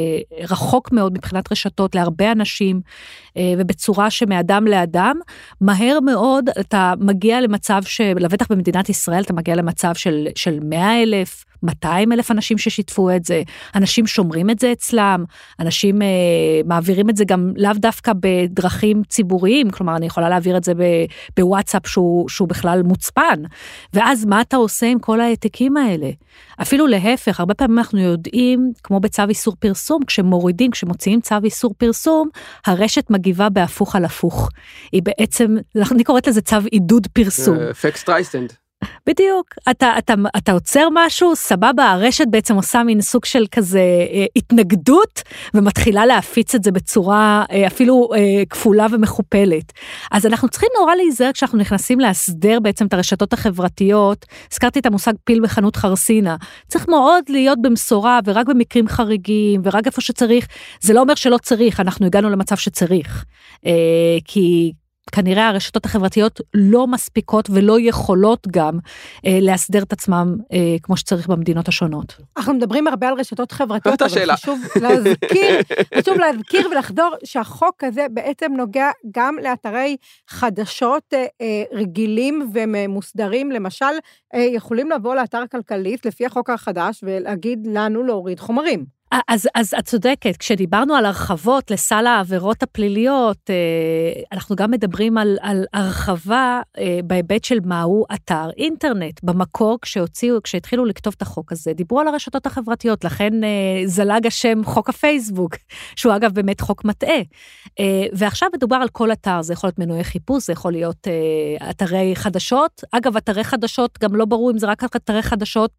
רחוק 0.51 0.93
מאוד 0.93 1.13
מבחינת 1.13 1.53
רשתות 1.53 1.95
להרבה 1.95 2.33
אנשים, 2.33 2.81
אה, 3.37 3.55
ובצורה 3.59 4.11
שמאדם 4.11 4.67
לאדם, 4.67 5.17
מהר 5.61 6.01
מאוד 6.01 6.49
אתה 6.61 6.95
מגיע 7.01 7.41
למצב, 7.41 7.83
לבטח 8.17 8.47
במדינת 8.51 8.89
ישראל, 8.89 9.23
אתה 9.23 9.33
מגיע 9.33 9.55
למצב 9.55 9.95
של, 9.95 10.29
של 10.35 10.59
100 10.63 11.03
אלף, 11.03 11.45
200 11.63 12.13
אלף 12.13 12.31
אנשים 12.31 12.59
ששיתפו 12.59 13.11
את 13.11 13.25
זה, 13.25 13.43
אנשים 13.75 14.07
שומרים 14.07 14.51
את 14.51 14.59
זה 14.59 14.73
אצלם, 14.73 15.25
אנשים 15.61 16.03
אה, 16.03 16.07
מעבירים 16.65 17.11
את 17.11 17.17
זה 17.17 17.25
גם 17.25 17.53
לאו 17.57 17.73
דווקא 17.77 18.13
בדרכים 18.21 19.03
ציבוריים, 19.09 19.71
כלומר 19.71 19.97
אני 19.97 20.07
יכולה 20.07 20.29
להעביר 20.29 20.57
את 20.57 20.65
זה 20.65 20.73
בוואטסאפ 21.37 21.87
שהוא, 21.87 22.29
שהוא 22.29 22.49
בכלל 22.49 22.83
מוצפן, 22.83 23.43
ואז 23.95 24.25
מה 24.25 24.41
אתה 24.41 24.57
עושה 24.57 24.87
עם 24.87 24.99
כל 24.99 25.21
העתקים 25.21 25.77
האלה? 25.77 26.11
אפילו 26.63 26.87
להפך, 26.87 27.41
הרבה 27.41 27.55
פעמים 27.55 27.79
אנחנו 27.79 28.01
יודעים, 28.01 28.73
כמו 28.83 29.01
בצו 29.01 29.23
איסור 29.29 29.55
פרסום, 29.59 30.05
כשמורידים, 30.05 30.71
כשמוציאים 30.71 31.21
צו 31.21 31.37
איסור 31.45 31.75
פרסום, 31.79 32.29
הרשת 32.67 33.11
מגיבה 33.11 33.49
בהפוך 33.49 33.97
על 33.97 34.05
הפוך. 34.05 34.49
היא 34.93 35.03
בעצם, 35.03 35.57
אני 35.93 36.05
קוראת 36.05 36.27
לזה 36.27 36.41
צו 36.41 36.57
עידוד 36.71 37.07
פרסום. 37.13 37.57
אפקט 37.83 38.05
סטרייסנד. 38.05 38.53
בדיוק, 39.07 39.47
אתה, 39.71 39.99
אתה, 39.99 40.15
אתה 40.37 40.53
עוצר 40.53 40.89
משהו, 40.93 41.37
סבבה, 41.37 41.91
הרשת 41.91 42.25
בעצם 42.31 42.55
עושה 42.55 42.83
מין 42.83 43.01
סוג 43.01 43.25
של 43.25 43.45
כזה 43.53 43.81
אה, 44.13 44.25
התנגדות 44.37 45.23
ומתחילה 45.55 46.07
להפיץ 46.07 46.55
את 46.55 46.65
זה 46.65 46.73
בצורה 46.73 47.45
אה, 47.51 47.67
אפילו 47.67 48.09
אה, 48.15 48.43
כפולה 48.51 48.87
ומכופלת. 48.91 49.73
אז 50.11 50.27
אנחנו 50.27 50.49
צריכים 50.49 50.69
נורא 50.79 50.95
להיזהר 50.95 51.33
כשאנחנו 51.33 51.59
נכנסים 51.59 52.01
להסדר 52.01 52.61
בעצם 52.61 52.87
את 52.87 52.95
הרשתות 52.95 53.33
החברתיות, 53.33 54.27
הזכרתי 54.53 54.79
את 54.79 54.87
המושג 54.87 55.13
פיל 55.25 55.41
בחנות 55.43 55.77
חרסינה, 55.77 56.37
צריך 56.69 56.89
מאוד 56.89 57.25
להיות 57.29 57.59
במשורה 57.63 58.21
ורק 58.25 58.47
במקרים 58.47 58.89
חריגים 58.89 59.61
ורק 59.65 59.87
איפה 59.87 60.01
שצריך, 60.01 60.47
זה 60.81 60.93
לא 60.93 61.01
אומר 61.01 61.15
שלא 61.15 61.39
צריך, 61.39 61.81
אנחנו 61.81 62.07
הגענו 62.07 62.31
למצב 62.31 62.57
שצריך. 62.57 63.25
אה, 63.67 63.73
כי 64.25 64.73
כנראה 65.13 65.49
הרשתות 65.49 65.85
החברתיות 65.85 66.41
לא 66.55 66.87
מספיקות 66.87 67.51
ולא 67.51 67.81
יכולות 67.81 68.47
גם 68.51 68.79
אה, 69.27 69.39
להסדר 69.41 69.83
את 69.83 69.93
עצמם 69.93 70.37
אה, 70.53 70.77
כמו 70.83 70.97
שצריך 70.97 71.29
במדינות 71.29 71.69
השונות. 71.69 72.17
אנחנו 72.37 72.55
מדברים 72.55 72.87
הרבה 72.87 73.09
על 73.09 73.15
רשתות 73.15 73.53
חברתיות, 73.53 74.03
אבל 74.03 74.11
שאלה. 74.11 74.37
חשוב 74.37 74.61
להזכיר, 74.81 75.61
חשוב 75.99 76.19
להזכיר 76.19 76.69
ולחדור 76.71 77.11
שהחוק 77.25 77.85
הזה 77.85 78.07
בעצם 78.11 78.53
נוגע 78.57 78.91
גם 79.15 79.37
לאתרי 79.43 79.97
חדשות 80.29 81.03
אה, 81.15 81.27
אה, 81.41 81.63
רגילים 81.73 82.51
ומוסדרים, 82.55 83.51
למשל, 83.51 83.85
אה, 84.35 84.41
יכולים 84.41 84.91
לבוא 84.91 85.15
לאתר 85.15 85.43
כלכלית 85.53 86.07
לפי 86.07 86.27
החוק 86.27 86.51
החדש 86.51 87.01
ולהגיד 87.03 87.69
לנו 87.73 88.03
להוריד 88.03 88.41
חומרים. 88.41 88.98
אז, 89.29 89.49
אז 89.55 89.75
את 89.79 89.85
צודקת, 89.85 90.37
כשדיברנו 90.37 90.95
על 90.95 91.07
הרחבות 91.07 91.71
לסל 91.71 92.07
העבירות 92.07 92.63
הפליליות, 92.63 93.51
אה, 93.51 94.23
אנחנו 94.33 94.57
גם 94.57 94.71
מדברים 94.71 95.19
על, 95.19 95.37
על 95.41 95.65
הרחבה 95.73 96.61
אה, 96.79 97.01
בהיבט 97.05 97.45
של 97.45 97.59
מהו 97.65 98.05
אתר 98.15 98.51
אינטרנט. 98.57 99.21
במקור, 99.23 99.79
כשהוציאו, 99.83 100.43
כשהתחילו 100.43 100.85
לכתוב 100.85 101.15
את 101.17 101.23
החוק 101.23 101.53
הזה, 101.53 101.73
דיברו 101.73 102.01
על 102.01 102.09
הרשתות 102.09 102.47
החברתיות, 102.47 103.05
לכן 103.05 103.45
אה, 103.45 103.83
זלג 103.87 104.27
השם 104.27 104.65
חוק 104.65 104.89
הפייסבוק, 104.89 105.57
שהוא 105.97 106.17
אגב 106.17 106.33
באמת 106.33 106.61
חוק 106.61 106.85
מטעה. 106.85 107.19
ועכשיו 108.13 108.49
מדובר 108.55 108.77
על 108.77 108.89
כל 108.89 109.13
אתר, 109.13 109.43
זה 109.43 109.53
יכול 109.53 109.69
להיות 109.69 109.79
מנועי 109.79 110.05
חיפוש, 110.05 110.47
זה 110.47 110.53
יכול 110.53 110.73
להיות 110.73 111.07
אתרי 111.71 112.13
חדשות. 112.17 112.85
אגב, 112.93 113.17
אתרי 113.17 113.45
חדשות, 113.45 113.99
גם 114.03 114.17
לא 114.17 114.25
ברור 114.25 114.51
אם 114.51 114.59
זה 114.59 114.67
רק 114.67 114.85
אתרי 114.85 115.23
חדשות 115.23 115.71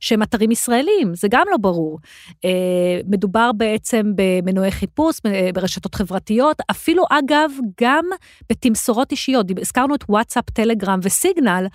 שהם 0.00 0.22
אתרים 0.22 0.50
ישראלים, 0.50 1.14
זה 1.14 1.28
גם 1.30 1.46
לא 1.50 1.56
ברור. 1.56 1.98
אה, 2.44 3.00
מדובר 3.08 3.50
בעצם 3.52 4.12
במנועי 4.14 4.70
חיפוש, 4.70 5.16
ברשתות 5.54 5.94
חברתיות, 5.94 6.56
אפילו 6.70 7.04
אגב, 7.10 7.50
גם 7.80 8.04
בתמסורות 8.50 9.10
אישיות. 9.10 9.46
הזכרנו 9.60 9.94
את 9.94 10.04
וואטסאפ, 10.08 10.50
טלגרם 10.50 11.00
וסיגנל, 11.02 11.66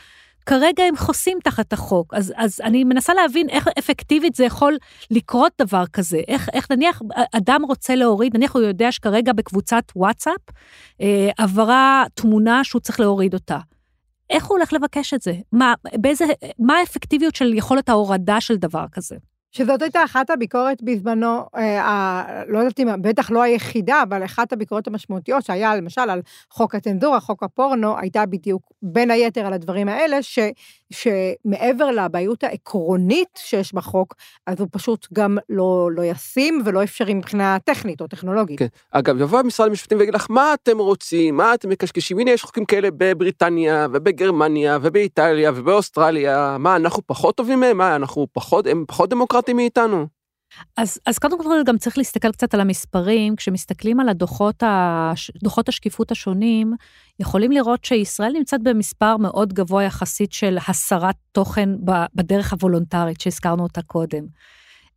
כרגע 0.47 0.83
הם 0.83 0.95
חוסים 0.97 1.37
תחת 1.43 1.73
החוק. 1.73 2.13
אז, 2.13 2.33
אז 2.35 2.61
אני 2.63 2.83
מנסה 2.83 3.13
להבין 3.13 3.49
איך 3.49 3.67
אפקטיבית 3.79 4.35
זה 4.35 4.45
יכול 4.45 4.77
לקרות 5.11 5.51
דבר 5.61 5.83
כזה. 5.93 6.21
איך, 6.27 6.49
איך 6.53 6.71
נניח 6.71 7.01
אדם 7.31 7.61
רוצה 7.67 7.95
להוריד, 7.95 8.37
נניח 8.37 8.55
הוא 8.55 8.61
יודע 8.61 8.91
שכרגע 8.91 9.33
בקבוצת 9.33 9.83
וואטסאפ 9.95 10.41
אה, 11.01 11.29
עברה 11.37 12.03
תמונה 12.13 12.63
שהוא 12.63 12.79
צריך 12.79 12.99
להוריד 12.99 13.33
אותה. 13.33 13.59
איך 14.29 14.45
הוא 14.45 14.57
הולך 14.57 14.73
לבקש 14.73 15.13
את 15.13 15.21
זה? 15.21 15.33
מה, 15.51 15.73
באיזה, 15.93 16.25
מה 16.59 16.77
האפקטיביות 16.77 17.35
של 17.35 17.53
יכולת 17.53 17.89
ההורדה 17.89 18.41
של 18.41 18.55
דבר 18.55 18.85
כזה? 18.91 19.15
שזאת 19.51 19.81
הייתה 19.81 20.03
אחת 20.03 20.29
הביקורת 20.29 20.81
בזמנו, 20.81 21.45
אה, 21.55 22.43
לא 22.47 22.59
יודעת 22.59 22.79
אם, 22.79 23.01
בטח 23.01 23.31
לא 23.31 23.41
היחידה, 23.41 24.03
אבל 24.03 24.25
אחת 24.25 24.53
הביקורות 24.53 24.87
המשמעותיות 24.87 25.45
שהיה 25.45 25.75
למשל 25.75 26.01
על 26.01 26.21
חוק 26.51 26.75
הצנזורה, 26.75 27.19
חוק 27.19 27.43
הפורנו, 27.43 27.97
הייתה 27.97 28.25
בדיוק 28.25 28.61
בין 28.81 29.11
היתר 29.11 29.45
על 29.45 29.53
הדברים 29.53 29.89
האלה, 29.89 30.23
ש, 30.23 30.39
שמעבר 30.93 31.91
לבעיות 31.91 32.43
העקרונית 32.43 33.29
שיש 33.35 33.73
בחוק, 33.73 34.15
אז 34.47 34.59
הוא 34.59 34.67
פשוט 34.71 35.07
גם 35.13 35.37
לא, 35.49 35.89
לא 35.91 36.01
ישים 36.05 36.61
ולא 36.65 36.83
אפשרי 36.83 37.13
מבחינה 37.13 37.57
טכנית 37.63 38.01
או 38.01 38.07
טכנולוגית. 38.07 38.59
כן. 38.59 38.67
אגב, 38.91 39.21
יבוא 39.21 39.41
משרד 39.41 39.67
המשפטים 39.67 39.97
ויגיד 39.97 40.13
לך, 40.13 40.27
מה 40.29 40.53
אתם 40.53 40.77
רוצים, 40.77 41.37
מה 41.37 41.53
אתם 41.53 41.69
מקשקשים, 41.69 42.19
הנה 42.19 42.31
יש 42.31 42.43
חוקים 42.43 42.65
כאלה 42.65 42.89
בבריטניה 42.97 43.87
ובגרמניה 43.93 44.77
ובאיטליה 44.81 45.51
ובאוסטרליה, 45.55 46.55
מה, 46.59 46.75
אנחנו 46.75 47.01
פחות 47.05 47.35
טובים 47.35 47.59
מהם? 47.59 47.77
מה, 47.77 47.95
אנחנו 47.95 48.27
פחות, 48.33 48.67
הם 48.67 48.85
פחות 48.87 49.09
דמוקרטיים 49.37 49.57
מאיתנו? 49.57 50.07
אז, 50.77 50.97
אז 51.05 51.19
קודם 51.19 51.43
כל 51.43 51.63
גם 51.65 51.77
צריך 51.77 51.97
להסתכל 51.97 52.31
קצת 52.31 52.53
על 52.53 52.61
המספרים, 52.61 53.35
כשמסתכלים 53.35 53.99
על 53.99 54.09
הדוחות 54.09 54.63
הש, 54.65 55.31
דוחות 55.43 55.69
השקיפות 55.69 56.11
השונים, 56.11 56.73
יכולים 57.19 57.51
לראות 57.51 57.85
שישראל 57.85 58.31
נמצאת 58.33 58.63
במספר 58.63 59.17
מאוד 59.17 59.53
גבוה 59.53 59.83
יחסית 59.83 60.33
של 60.33 60.57
הסרת 60.67 61.15
תוכן 61.31 61.69
בדרך 62.15 62.53
הוולונטרית 62.53 63.21
שהזכרנו 63.21 63.63
אותה 63.63 63.81
קודם. 63.81 64.25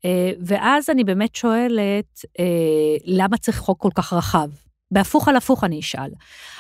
אה, 0.04 0.30
ואז 0.46 0.90
אני 0.90 1.04
באמת 1.04 1.34
שואלת, 1.34 2.24
אה, 2.38 2.96
למה 3.04 3.36
צריך 3.36 3.58
חוק 3.58 3.80
כל 3.80 3.90
כך 3.94 4.12
רחב? 4.12 4.48
בהפוך 4.90 5.28
על 5.28 5.36
הפוך 5.36 5.64
אני 5.64 5.80
אשאל. 5.80 6.10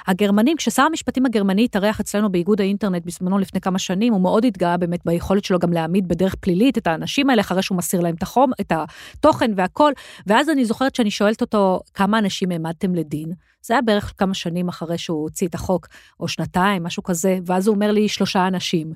הגרמנים, 0.06 0.56
כששר 0.56 0.82
המשפטים 0.82 1.26
הגרמני 1.26 1.64
התארח 1.64 2.00
אצלנו 2.00 2.32
באיגוד 2.32 2.60
האינטרנט 2.60 3.04
בזמנו 3.04 3.38
לפני 3.38 3.60
כמה 3.60 3.78
שנים, 3.78 4.12
הוא 4.12 4.20
מאוד 4.20 4.44
התגאה 4.44 4.76
באמת 4.76 5.00
ביכולת 5.04 5.44
שלו 5.44 5.58
גם 5.58 5.72
להעמיד 5.72 6.08
בדרך 6.08 6.34
פלילית 6.34 6.78
את 6.78 6.86
האנשים 6.86 7.30
האלה, 7.30 7.40
אחרי 7.40 7.62
שהוא 7.62 7.78
מסיר 7.78 8.00
להם 8.00 8.14
את 8.14 8.22
החום, 8.22 8.50
את 8.60 8.72
התוכן 8.72 9.50
והכל, 9.56 9.92
ואז 10.26 10.50
אני 10.50 10.64
זוכרת 10.64 10.94
שאני 10.94 11.10
שואלת 11.10 11.40
אותו, 11.40 11.80
כמה 11.94 12.18
אנשים 12.18 12.50
העמדתם 12.50 12.94
לדין? 12.94 13.32
זה 13.62 13.74
היה 13.74 13.82
בערך 13.82 14.12
כמה 14.18 14.34
שנים 14.34 14.68
אחרי 14.68 14.98
שהוא 14.98 15.22
הוציא 15.22 15.48
את 15.48 15.54
החוק, 15.54 15.86
או 16.20 16.28
שנתיים, 16.28 16.82
משהו 16.82 17.02
כזה, 17.02 17.38
ואז 17.46 17.66
הוא 17.66 17.74
אומר 17.74 17.92
לי, 17.92 18.08
שלושה 18.08 18.46
אנשים. 18.46 18.92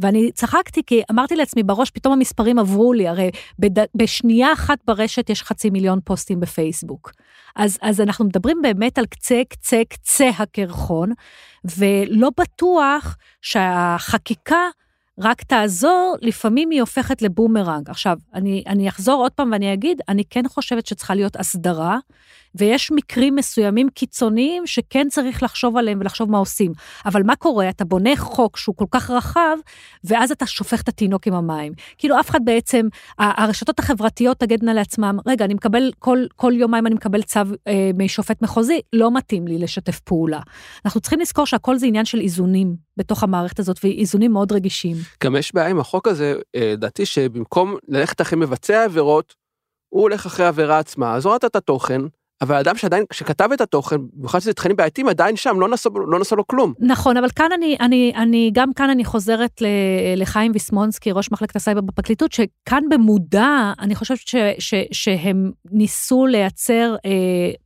ואני 0.00 0.32
צחקתי 0.32 0.82
כי 0.86 1.02
אמרתי 1.10 1.36
לעצמי 1.36 1.62
בראש, 1.62 1.90
פתאום 1.90 2.12
המספרים 2.12 2.58
עברו 2.58 2.92
לי, 2.92 3.08
הרי 3.08 3.30
בד... 3.58 3.84
בשנייה 3.94 4.52
אחת 4.52 4.78
ברשת 4.86 5.30
יש 5.30 5.42
חצי 5.42 5.70
מיליון 5.70 5.98
פוסטים 6.04 6.40
בפייסבוק. 6.40 7.12
אז, 7.56 7.78
אז 7.82 8.00
אנחנו 8.00 8.24
מדברים 8.24 8.62
באמת 8.62 8.98
על 8.98 9.06
קצה, 9.06 9.42
קצה, 9.48 9.82
קצה 9.88 10.28
הקרחון, 10.28 11.12
ולא 11.78 12.30
בטוח 12.40 13.16
שהחקיקה 13.42 14.68
רק 15.20 15.42
תעזור, 15.42 16.16
לפעמים 16.22 16.70
היא 16.70 16.80
הופכת 16.80 17.22
לבומרנג. 17.22 17.90
עכשיו, 17.90 18.18
אני, 18.34 18.62
אני 18.66 18.88
אחזור 18.88 19.22
עוד 19.22 19.32
פעם 19.32 19.52
ואני 19.52 19.72
אגיד, 19.72 20.00
אני 20.08 20.22
כן 20.30 20.42
חושבת 20.48 20.86
שצריכה 20.86 21.14
להיות 21.14 21.36
הסדרה, 21.36 21.98
ויש 22.54 22.92
מקרים 22.92 23.34
מסוימים 23.34 23.88
קיצוניים 23.88 24.66
שכן 24.66 25.06
צריך 25.10 25.42
לחשוב 25.42 25.76
עליהם 25.76 25.98
ולחשוב 26.00 26.30
מה 26.30 26.38
עושים. 26.38 26.72
אבל 27.06 27.22
מה 27.22 27.36
קורה? 27.36 27.68
אתה 27.68 27.84
בונה 27.84 28.16
חוק 28.16 28.56
שהוא 28.56 28.76
כל 28.76 28.84
כך 28.90 29.10
רחב, 29.10 29.56
ואז 30.04 30.30
אתה 30.30 30.46
שופך 30.46 30.82
את 30.82 30.88
התינוק 30.88 31.26
עם 31.26 31.34
המים. 31.34 31.72
כאילו 31.98 32.20
אף 32.20 32.30
אחד 32.30 32.40
בעצם, 32.44 32.86
הרשתות 33.18 33.78
החברתיות 33.78 34.40
תגדנה 34.40 34.74
לעצמם, 34.74 35.18
רגע, 35.26 35.44
אני 35.44 35.54
מקבל, 35.54 35.90
כל, 35.98 36.18
כל 36.36 36.52
יומיים 36.56 36.86
אני 36.86 36.94
מקבל 36.94 37.22
צו 37.22 37.40
אה, 37.68 37.90
משופט 37.98 38.42
מחוזי, 38.42 38.80
לא 38.92 39.14
מתאים 39.14 39.48
לי 39.48 39.58
לשתף 39.58 40.00
פעולה. 40.00 40.40
אנחנו 40.84 41.00
צריכים 41.00 41.20
לזכור 41.20 41.46
שהכל 41.46 41.78
זה 41.78 41.86
עניין 41.86 42.04
של 42.04 42.20
איזונים 42.20 42.85
בתוך 42.96 43.22
המערכת 43.22 43.58
הזאת, 43.58 43.76
ואיזונים 43.84 44.32
מאוד 44.32 44.52
רגישים. 44.52 44.96
גם 45.24 45.36
יש 45.36 45.54
בעיה 45.54 45.68
עם 45.68 45.80
החוק 45.80 46.08
הזה, 46.08 46.34
אה, 46.56 46.72
לדעתי, 46.72 47.06
שבמקום 47.06 47.76
ללכת 47.88 48.20
אחרי 48.20 48.38
מבצע 48.38 48.80
העבירות, 48.80 49.34
הוא 49.88 50.02
הולך 50.02 50.26
אחרי 50.26 50.46
העבירה 50.46 50.78
עצמה, 50.78 51.14
אז 51.14 51.26
הורדת 51.26 51.44
את 51.44 51.56
התוכן, 51.56 52.00
אבל 52.40 52.54
האדם 52.54 52.76
שעדיין, 52.76 53.04
שכתב 53.12 53.48
את 53.52 53.60
התוכן, 53.60 53.96
במיוחד 54.12 54.38
שזה 54.38 54.52
תכנים 54.52 54.76
בעייתיים, 54.76 55.08
עדיין 55.08 55.36
שם, 55.36 55.60
לא 55.60 55.68
נעשה, 55.68 55.90
לא 56.08 56.18
לו 56.36 56.46
כלום. 56.46 56.72
נכון, 56.80 57.16
אבל 57.16 57.28
כאן 57.36 57.52
אני, 57.54 57.76
אני, 57.80 58.12
אני, 58.16 58.50
גם 58.54 58.72
כאן 58.72 58.90
אני 58.90 59.04
חוזרת 59.04 59.62
לחיים 60.16 60.52
ויסמונסקי, 60.52 61.12
ראש 61.12 61.32
מחלקת 61.32 61.56
הסייבר 61.56 61.80
בפרקליטות, 61.80 62.32
שכאן 62.32 62.82
במודע, 62.90 63.72
אני 63.78 63.94
חושבת 63.94 64.18
ש, 64.18 64.34
ש, 64.58 64.74
שהם 64.92 65.50
ניסו 65.70 66.26
לייצר 66.26 66.96
אה, 67.04 67.10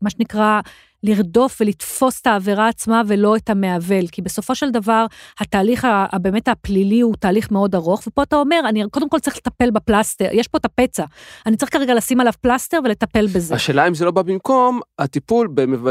מה 0.03 0.11
שנקרא, 0.11 0.61
לרדוף 1.03 1.61
ולתפוס 1.61 2.21
את 2.21 2.27
העבירה 2.27 2.69
עצמה 2.69 3.03
ולא 3.07 3.37
את 3.37 3.51
המעוול, 3.51 4.07
כי 4.07 4.23
בסופו 4.23 4.55
של 4.55 4.71
דבר 4.71 5.07
התהליך 5.41 5.87
הבאמת 6.13 6.49
הפלילי 6.49 7.01
הוא 7.01 7.15
תהליך 7.17 7.51
מאוד 7.51 7.75
ארוך, 7.75 8.03
ופה 8.07 8.23
אתה 8.23 8.37
אומר, 8.37 8.61
אני 8.69 8.85
קודם 8.91 9.09
כל 9.09 9.19
צריך 9.19 9.37
לטפל 9.37 9.71
בפלסטר, 9.71 10.29
יש 10.33 10.49
פה 10.49 10.59
את 10.59 10.65
הפצע, 10.65 11.05
אני 11.47 11.57
צריך 11.57 11.73
כרגע 11.73 11.95
לשים 11.95 12.21
עליו 12.21 12.33
פלסטר 12.41 12.79
ולטפל 12.85 13.27
בזה. 13.27 13.55
השאלה 13.55 13.89
אם 13.89 13.95
זה 13.95 14.05
לא 14.05 14.11
בא 14.11 14.23
במקום 14.23 14.81
הטיפול 14.99 15.49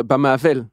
במעוול. 0.07 0.63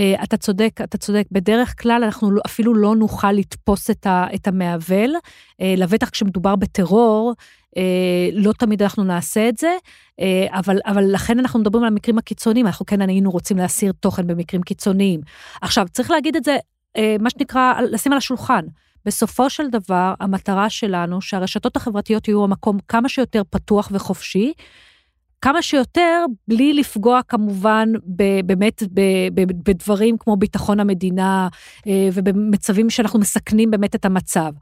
Uh, 0.00 0.24
אתה 0.24 0.36
צודק, 0.36 0.80
אתה 0.84 0.98
צודק. 0.98 1.24
בדרך 1.32 1.82
כלל 1.82 2.04
אנחנו 2.04 2.30
לא, 2.30 2.42
אפילו 2.46 2.74
לא 2.74 2.96
נוכל 2.96 3.32
לתפוס 3.32 3.90
את, 3.90 4.06
ה, 4.06 4.26
את 4.34 4.48
המעוול, 4.48 5.14
uh, 5.14 5.64
לבטח 5.76 6.10
כשמדובר 6.10 6.56
בטרור, 6.56 7.34
אה, 7.76 8.28
לא 8.32 8.52
תמיד 8.52 8.82
אנחנו 8.82 9.04
נעשה 9.04 9.48
את 9.48 9.58
זה, 9.58 9.76
אה, 10.20 10.46
אבל, 10.50 10.78
אבל 10.86 11.04
לכן 11.04 11.38
אנחנו 11.38 11.60
מדברים 11.60 11.84
על 11.84 11.88
המקרים 11.88 12.18
הקיצוניים, 12.18 12.66
אנחנו 12.66 12.86
כן 12.86 13.00
היינו 13.08 13.30
רוצים 13.30 13.56
להסיר 13.56 13.92
תוכן 14.00 14.26
במקרים 14.26 14.62
קיצוניים. 14.62 15.20
עכשיו, 15.62 15.86
צריך 15.92 16.10
להגיד 16.10 16.36
את 16.36 16.44
זה, 16.44 16.56
אה, 16.96 17.16
מה 17.20 17.30
שנקרא, 17.30 17.80
לשים 17.90 18.12
על 18.12 18.18
השולחן. 18.18 18.64
בסופו 19.04 19.50
של 19.50 19.70
דבר, 19.70 20.14
המטרה 20.20 20.70
שלנו 20.70 21.20
שהרשתות 21.20 21.76
החברתיות 21.76 22.28
יהיו 22.28 22.44
המקום 22.44 22.78
כמה 22.88 23.08
שיותר 23.08 23.42
פתוח 23.50 23.88
וחופשי, 23.92 24.52
כמה 25.42 25.62
שיותר 25.62 26.24
בלי 26.48 26.74
לפגוע 26.74 27.20
כמובן 27.28 27.88
באמת 28.46 28.82
בדברים 29.64 30.18
כמו 30.18 30.36
ביטחון 30.36 30.80
המדינה 30.80 31.48
ובמצבים 32.12 32.90
שאנחנו 32.90 33.18
מסכנים 33.18 33.70
באמת 33.70 33.94
את 33.94 34.04
המצב. 34.04 34.52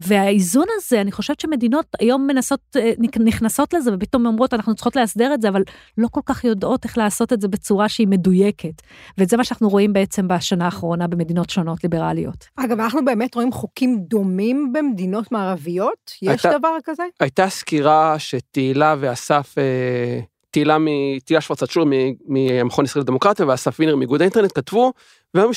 והאיזון 0.00 0.66
הזה, 0.76 1.00
אני 1.00 1.12
חושבת 1.12 1.40
שמדינות 1.40 1.86
היום 2.00 2.26
מנסות, 2.26 2.60
אה, 2.76 2.92
נכנסות 3.20 3.74
לזה 3.74 3.90
ופתאום 3.94 4.26
אומרות, 4.26 4.54
אנחנו 4.54 4.74
צריכות 4.74 4.96
להסדר 4.96 5.34
את 5.34 5.42
זה, 5.42 5.48
אבל 5.48 5.62
לא 5.98 6.08
כל 6.10 6.20
כך 6.26 6.44
יודעות 6.44 6.84
איך 6.84 6.98
לעשות 6.98 7.32
את 7.32 7.40
זה 7.40 7.48
בצורה 7.48 7.88
שהיא 7.88 8.08
מדויקת. 8.08 8.82
וזה 9.18 9.36
מה 9.36 9.44
שאנחנו 9.44 9.68
רואים 9.68 9.92
בעצם 9.92 10.28
בשנה 10.28 10.64
האחרונה 10.64 11.06
במדינות 11.06 11.50
שונות 11.50 11.84
ליברליות. 11.84 12.46
אגב, 12.56 12.80
אנחנו 12.80 13.04
באמת 13.04 13.34
רואים 13.34 13.52
חוקים 13.52 13.98
דומים 13.98 14.72
במדינות 14.72 15.32
מערביות? 15.32 16.12
יש 16.22 16.28
הייתה, 16.28 16.58
דבר 16.58 16.76
כזה? 16.84 17.02
הייתה 17.20 17.48
סקירה 17.48 18.18
שתהילה 18.18 18.94
ואסף... 19.00 19.54
אה... 19.58 20.20
תהילה, 20.50 20.76
תהילה 21.24 21.40
שוורצצ'ור 21.40 21.84
מהמכון 22.26 22.84
ישראל 22.84 23.02
לדמוקרטיה 23.02 23.46
ואסף 23.46 23.80
וינר 23.80 23.96
מאיגוד 23.96 24.20
האינטרנט 24.20 24.52
כתבו, 24.54 24.92
ואומרים 25.34 25.54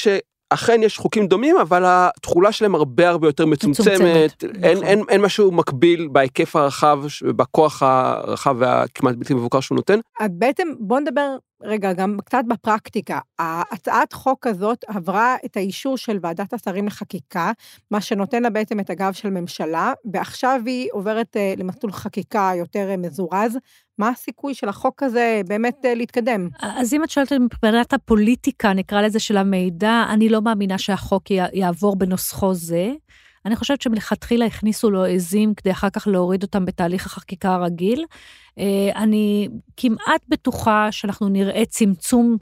אכן 0.54 0.84
יש 0.84 0.98
חוקים 0.98 1.28
דומים, 1.28 1.58
אבל 1.58 1.84
התכולה 1.86 2.52
שלהם 2.52 2.76
הרבה 2.76 3.10
הרבה 3.10 3.28
יותר 3.28 3.46
מצומצמת, 3.46 4.44
אין, 4.44 4.50
נכון. 4.50 4.84
אין, 4.84 5.04
אין 5.10 5.22
משהו 5.22 5.52
מקביל 5.52 6.08
בהיקף 6.12 6.56
הרחב, 6.56 7.00
בכוח 7.36 7.84
הרחב 7.84 8.56
והכמעט 8.60 9.16
בלתי 9.16 9.34
מבוקר 9.34 9.60
שהוא 9.60 9.76
נותן. 9.76 10.00
בעצם 10.30 10.68
בוא 10.80 11.00
נדבר 11.00 11.36
רגע 11.64 11.94
גם 11.94 12.18
קצת 12.26 12.44
בפרקטיקה. 12.48 13.20
הצעת 13.40 14.14
חוק 14.14 14.48
הזאת 14.48 14.84
עברה 14.88 15.36
את 15.46 15.58
האישור 15.58 15.98
של 15.98 16.18
ועדת 16.22 16.54
השרים 16.54 16.88
לחקיקה, 16.88 17.52
מה 17.92 18.02
שנותן 18.02 18.44
לה 18.44 18.50
בעצם 18.50 18.80
את 18.80 18.90
הגב 18.90 19.14
של 19.14 19.30
ממשלה, 19.30 19.94
ועכשיו 20.14 20.62
היא 20.66 20.90
עוברת 20.92 21.38
אה, 21.38 21.54
למסלול 21.58 21.92
חקיקה 21.92 22.52
יותר 22.56 22.90
אה, 22.90 22.98
מזורז. 22.98 23.58
מה 24.02 24.10
הסיכוי 24.10 24.54
של 24.54 24.70
החוק 24.70 25.04
הזה 25.04 25.42
באמת 25.48 25.86
אה, 25.86 25.96
להתקדם? 25.96 26.50
אז 26.60 26.94
אם 26.94 27.04
את 27.04 27.10
שואלת 27.10 27.34
מבחינת 27.34 27.94
הפוליטיקה, 27.94 28.74
נקרא 28.74 29.02
לזה, 29.02 29.20
של 29.20 29.38
המידע, 29.38 30.04
אני 30.10 30.30
לא 30.30 30.42
מאמינה 30.42 30.78
שהחוק 30.78 31.24
יעבור 31.54 31.96
בנוסחו 31.96 32.54
זה. 32.54 32.92
אני 33.46 33.56
חושבת 33.56 33.82
שמלכתחילה 33.82 34.46
הכניסו 34.46 34.92
לו 34.92 35.06
עזים 35.06 35.54
כדי 35.54 35.72
אחר 35.72 35.90
כך 35.90 36.08
להוריד 36.08 36.44
אותם 36.44 36.66
בתהליך 36.66 37.06
החקיקה 37.06 37.54
הרגיל. 37.54 38.06
אה, 38.60 38.90
אני 38.96 39.48
כמעט 39.78 40.22
בטוחה 40.30 40.92
שאנחנו 40.92 41.30
נראה 41.30 41.66
צמצום 41.66 42.38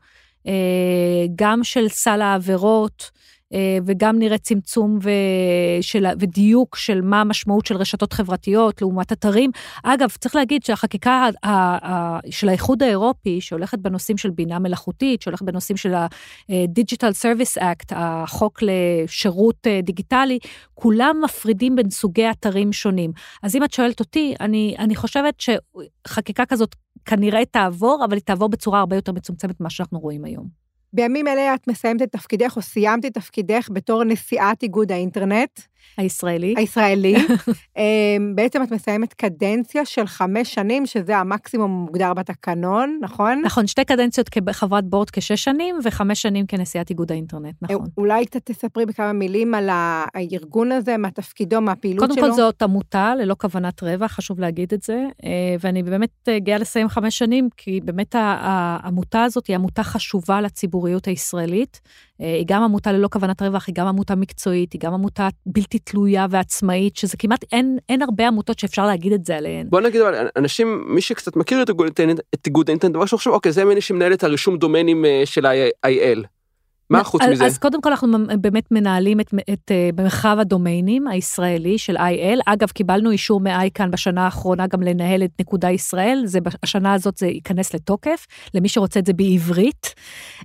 אה, 0.47 1.25
גם 1.35 1.63
של 1.63 1.89
סל 1.89 2.21
העבירות, 2.21 3.11
וגם 3.85 4.19
נראה 4.19 4.37
צמצום 4.37 4.99
ושל, 5.01 6.05
ודיוק 6.19 6.75
של 6.75 7.01
מה 7.01 7.21
המשמעות 7.21 7.65
של 7.65 7.75
רשתות 7.75 8.13
חברתיות 8.13 8.81
לעומת 8.81 9.11
אתרים. 9.11 9.51
אגב, 9.83 10.09
צריך 10.09 10.35
להגיד 10.35 10.63
שהחקיקה 10.63 11.27
של 12.29 12.49
האיחוד 12.49 12.83
האירופי, 12.83 13.41
שהולכת 13.41 13.79
בנושאים 13.79 14.17
של 14.17 14.29
בינה 14.29 14.59
מלאכותית, 14.59 15.21
שהולכת 15.21 15.45
בנושאים 15.45 15.77
של 15.77 15.93
ה-Digital 15.93 17.13
Service 17.21 17.61
Act, 17.61 17.93
החוק 17.95 18.59
לשירות 18.61 19.67
אה, 19.67 19.79
דיגיטלי, 19.83 20.39
כולם 20.73 21.21
מפרידים 21.23 21.75
בין 21.75 21.89
סוגי 21.89 22.29
אתרים 22.31 22.73
שונים. 22.73 23.11
אז 23.43 23.55
אם 23.55 23.63
את 23.63 23.73
שואלת 23.73 23.99
אותי, 23.99 24.35
אני, 24.39 24.75
אני 24.79 24.95
חושבת 24.95 25.43
שחקיקה 26.07 26.45
כזאת 26.45 26.75
כנראה 27.05 27.45
תעבור, 27.45 28.01
אבל 28.05 28.13
היא 28.13 28.23
תעבור 28.25 28.49
בצורה 28.49 28.79
הרבה 28.79 28.95
יותר 28.95 29.11
מצומצמת 29.11 29.59
ממה 29.59 29.69
שאנחנו 29.69 29.99
רואים 29.99 30.25
היום. 30.25 30.68
בימים 30.93 31.27
אלה 31.27 31.55
את 31.55 31.67
מסיימת 31.67 32.01
את 32.01 32.11
תפקידך, 32.11 32.53
או 32.57 32.61
סיימת 32.61 33.05
את 33.05 33.13
תפקידך 33.13 33.69
בתור 33.73 34.03
נשיאת 34.03 34.63
איגוד 34.63 34.91
האינטרנט. 34.91 35.59
הישראלי. 35.97 36.53
הישראלי. 36.57 37.15
אמ, 37.77 38.35
בעצם 38.35 38.63
את 38.63 38.71
מסיימת 38.71 39.13
קדנציה 39.13 39.85
של 39.85 40.07
חמש 40.07 40.53
שנים, 40.53 40.85
שזה 40.85 41.17
המקסימום 41.17 41.71
המוגדר 41.71 42.13
בתקנון, 42.13 42.99
נכון? 43.01 43.41
נכון, 43.45 43.67
שתי 43.67 43.85
קדנציות 43.85 44.29
כחברת 44.29 44.85
בורד 44.85 45.09
כשש 45.09 45.43
שנים, 45.43 45.75
וחמש 45.83 46.21
שנים 46.21 46.45
כנשיאת 46.45 46.89
איגוד 46.89 47.11
האינטרנט, 47.11 47.55
אה, 47.63 47.75
נכון. 47.75 47.87
אולי 47.97 48.25
קצת 48.25 48.45
תספרי 48.45 48.85
בכמה 48.85 49.13
מילים 49.13 49.53
על 49.53 49.69
הארגון 49.71 50.71
הזה, 50.71 50.97
מה 50.97 51.11
תפקידו, 51.11 51.61
מה 51.61 51.71
הפעילות 51.71 52.05
שלו. 52.05 52.15
קודם 52.15 52.29
כל 52.29 52.37
זאת 52.37 52.61
עמותה 52.61 53.15
ללא 53.15 53.35
כוונת 53.39 53.83
רווח, 53.83 54.11
חשוב 54.11 54.39
להגיד 54.39 54.73
את 54.73 54.83
זה, 54.83 55.05
אה, 55.23 55.55
ואני 55.59 55.83
באמת 55.83 56.09
אה, 56.27 56.39
גאה 56.39 56.57
לסיים 56.57 56.89
חמש 56.89 57.17
שנים, 57.17 57.49
כי 57.57 57.79
באמת 57.83 58.15
העמותה 58.17 59.23
הזאת 59.23 59.47
היא 59.47 59.55
עמותה 59.55 59.83
חשובה 59.83 60.41
לציבוריות 60.41 61.07
הישראלית. 61.07 61.81
היא 62.19 62.45
גם 62.47 62.63
עמותה 62.63 62.91
ללא 62.91 63.07
כוונת 63.11 63.41
רווח, 63.41 63.67
היא 63.67 63.75
גם 63.75 63.87
עמותה 63.87 64.15
מקצועית, 64.15 64.73
היא 64.73 64.81
גם 64.81 64.93
עמותה 64.93 65.27
בלתי 65.45 65.68
תלויה 65.77 66.25
ועצמאית, 66.29 66.95
שזה 66.95 67.17
כמעט, 67.17 67.45
אין, 67.51 67.77
אין 67.89 68.01
הרבה 68.01 68.27
עמותות 68.27 68.59
שאפשר 68.59 68.85
להגיד 68.85 69.13
את 69.13 69.25
זה 69.25 69.37
עליהן. 69.37 69.67
בוא 69.69 69.81
נגיד, 69.81 70.01
אבל 70.01 70.27
אנשים, 70.35 70.83
מי 70.87 71.01
שקצת 71.01 71.35
מכיר 71.35 71.63
את 72.33 72.47
איגוד 72.47 72.69
האינטרנט, 72.69 72.93
דבר 72.93 73.01
ראשון 73.01 73.17
חושב, 73.17 73.29
אוקיי, 73.29 73.51
זה 73.51 73.65
מי 73.65 73.81
שמנהל 73.81 74.13
את 74.13 74.23
הרישום 74.23 74.57
דומיינים 74.57 75.05
אה, 75.05 75.21
של 75.25 75.45
ה-IL. 75.45 76.38
מה 76.89 77.03
חוץ 77.03 77.21
מזה? 77.31 77.45
אז 77.45 77.57
קודם 77.57 77.81
כל 77.81 77.89
אנחנו 77.89 78.17
באמת 78.41 78.71
מנהלים 78.71 79.19
את, 79.19 79.33
את 79.53 79.71
אה, 79.71 79.89
במרחב 79.95 80.37
הדומיינים 80.39 81.07
הישראלי 81.07 81.77
של 81.77 81.97
IL. 81.97 82.39
אגב, 82.45 82.69
קיבלנו 82.69 83.11
אישור 83.11 83.39
מאייקן 83.39 83.91
בשנה 83.91 84.25
האחרונה 84.25 84.67
גם 84.67 84.81
לנהל 84.81 85.23
את 85.23 85.31
נקודה 85.39 85.71
ישראל, 85.71 86.21
זה, 86.25 86.39
השנה 86.63 86.93
הזאת 86.93 87.17
זה 87.17 87.27
ייכנס 87.27 87.73
לתוקף, 87.73 88.27
למי 88.53 88.69
שרוצה 88.69 88.99
את 88.99 89.05
זה 89.05 89.13
בעברית. 89.13 89.93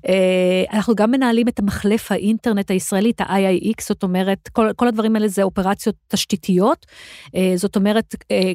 אה, 0.09 0.65
אנחנו 0.73 0.95
גם 0.95 1.11
מנהלים 1.11 1.49
את 1.49 1.59
המחלף 1.59 2.13
האינטרנט 2.13 2.71
הישראלי, 2.71 3.11
את 3.11 3.21
ה-IIX, 3.21 3.85
זאת 3.89 4.03
אומרת, 4.03 4.49
כל, 4.53 4.71
כל 4.77 4.89
הדברים 4.89 5.17
האלה 5.17 5.29
זה 5.29 5.43
אופרציות 5.43 5.97
תשתיתיות. 6.09 6.87
אה, 7.37 7.53
זאת 7.57 7.77
אומרת, 7.77 8.15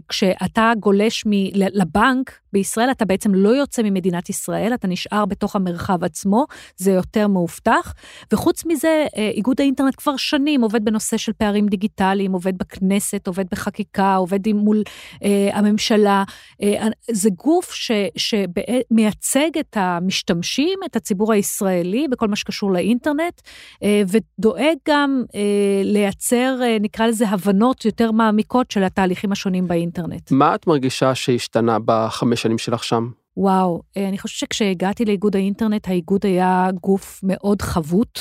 כשאתה 0.09 0.71
גולש 0.79 1.23
מ, 1.25 1.31
לבנק, 1.53 2.39
בישראל 2.53 2.91
אתה 2.91 3.05
בעצם 3.05 3.35
לא 3.35 3.49
יוצא 3.49 3.81
ממדינת 3.81 4.29
ישראל, 4.29 4.73
אתה 4.73 4.87
נשאר 4.87 5.25
בתוך 5.25 5.55
המרחב 5.55 6.03
עצמו, 6.03 6.45
זה 6.77 6.91
יותר 6.91 7.27
מאובטח. 7.27 7.93
וחוץ 8.33 8.65
מזה, 8.65 9.05
אה, 9.17 9.29
איגוד 9.33 9.61
האינטרנט 9.61 9.93
כבר 9.97 10.17
שנים 10.17 10.61
עובד 10.61 10.85
בנושא 10.85 11.17
של 11.17 11.33
פערים 11.33 11.67
דיגיטליים, 11.67 12.31
עובד 12.31 12.57
בכנסת, 12.57 13.27
עובד 13.27 13.45
בחקיקה, 13.51 14.15
עובד 14.15 14.47
מול 14.53 14.83
אה, 15.23 15.49
הממשלה. 15.53 16.23
אה, 16.63 16.87
זה 17.11 17.29
גוף 17.29 17.73
ש, 17.73 17.91
שמייצג 18.17 19.57
את 19.59 19.77
המשתמשים, 19.79 20.79
את 20.85 20.95
הציבור 20.95 21.33
הישראלי, 21.33 22.07
בכל 22.07 22.27
מה 22.27 22.35
שקשור 22.35 22.71
לאינטרנט, 22.71 23.41
אה, 23.83 24.01
ודואג 24.07 24.75
גם 24.87 25.23
אה, 25.35 25.81
לייצר, 25.83 26.59
אה, 26.63 26.77
נקרא 26.81 27.07
לזה, 27.07 27.29
הבנות 27.29 27.85
יותר 27.85 28.11
מעמיקות 28.11 28.71
של 28.71 28.83
התהליכים 28.83 29.31
השונים 29.31 29.67
באינטרנט. 29.67 30.31
מה 30.31 30.55
את 30.55 30.67
מרגישה 30.67 31.15
שהשתנה 31.15 31.77
בחמש 31.85 32.38
שנים 32.41 32.57
שלך 32.57 32.83
שם? 32.83 33.09
וואו, 33.37 33.81
אני 33.97 34.17
חושבת 34.17 34.37
שכשהגעתי 34.39 35.05
לאיגוד 35.05 35.35
האינטרנט, 35.35 35.87
האיגוד 35.87 36.25
היה 36.25 36.69
גוף 36.81 37.19
מאוד 37.23 37.61
חבוט. 37.61 38.19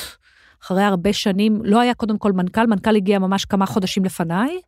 אחרי 0.63 0.83
הרבה 0.83 1.13
שנים, 1.13 1.61
לא 1.63 1.79
היה 1.79 1.93
קודם 1.93 2.17
כל 2.17 2.31
מנכ"ל, 2.31 2.67
מנכ"ל 2.67 2.95
הגיע 2.95 3.19
ממש 3.19 3.45
כמה 3.45 3.65
חודשים 3.65 4.05
לפניי. 4.05 4.59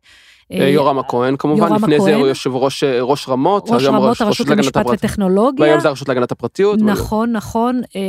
אה, 0.60 0.68
יורם 0.68 0.98
הכהן 0.98 1.36
כמובן, 1.38 1.72
לפני 1.72 2.00
זה 2.00 2.14
הוא 2.14 2.26
יושב 2.26 2.54
ראש 2.54 2.84
אה, 2.84 3.02
ראש 3.02 3.28
רמות, 3.28 3.70
ראש 3.70 3.84
רמות 3.84 4.20
הרשות 4.20 4.48
למשפט 4.48 4.86
וטכנולוגיה, 4.92 5.66
והיום 5.66 5.80
זה 5.80 5.88
הרשות 5.88 6.08
להגנת 6.08 6.32
הפרטיות. 6.32 6.78
נכון, 6.82 7.32
נכון, 7.32 7.80
אה, 7.96 8.00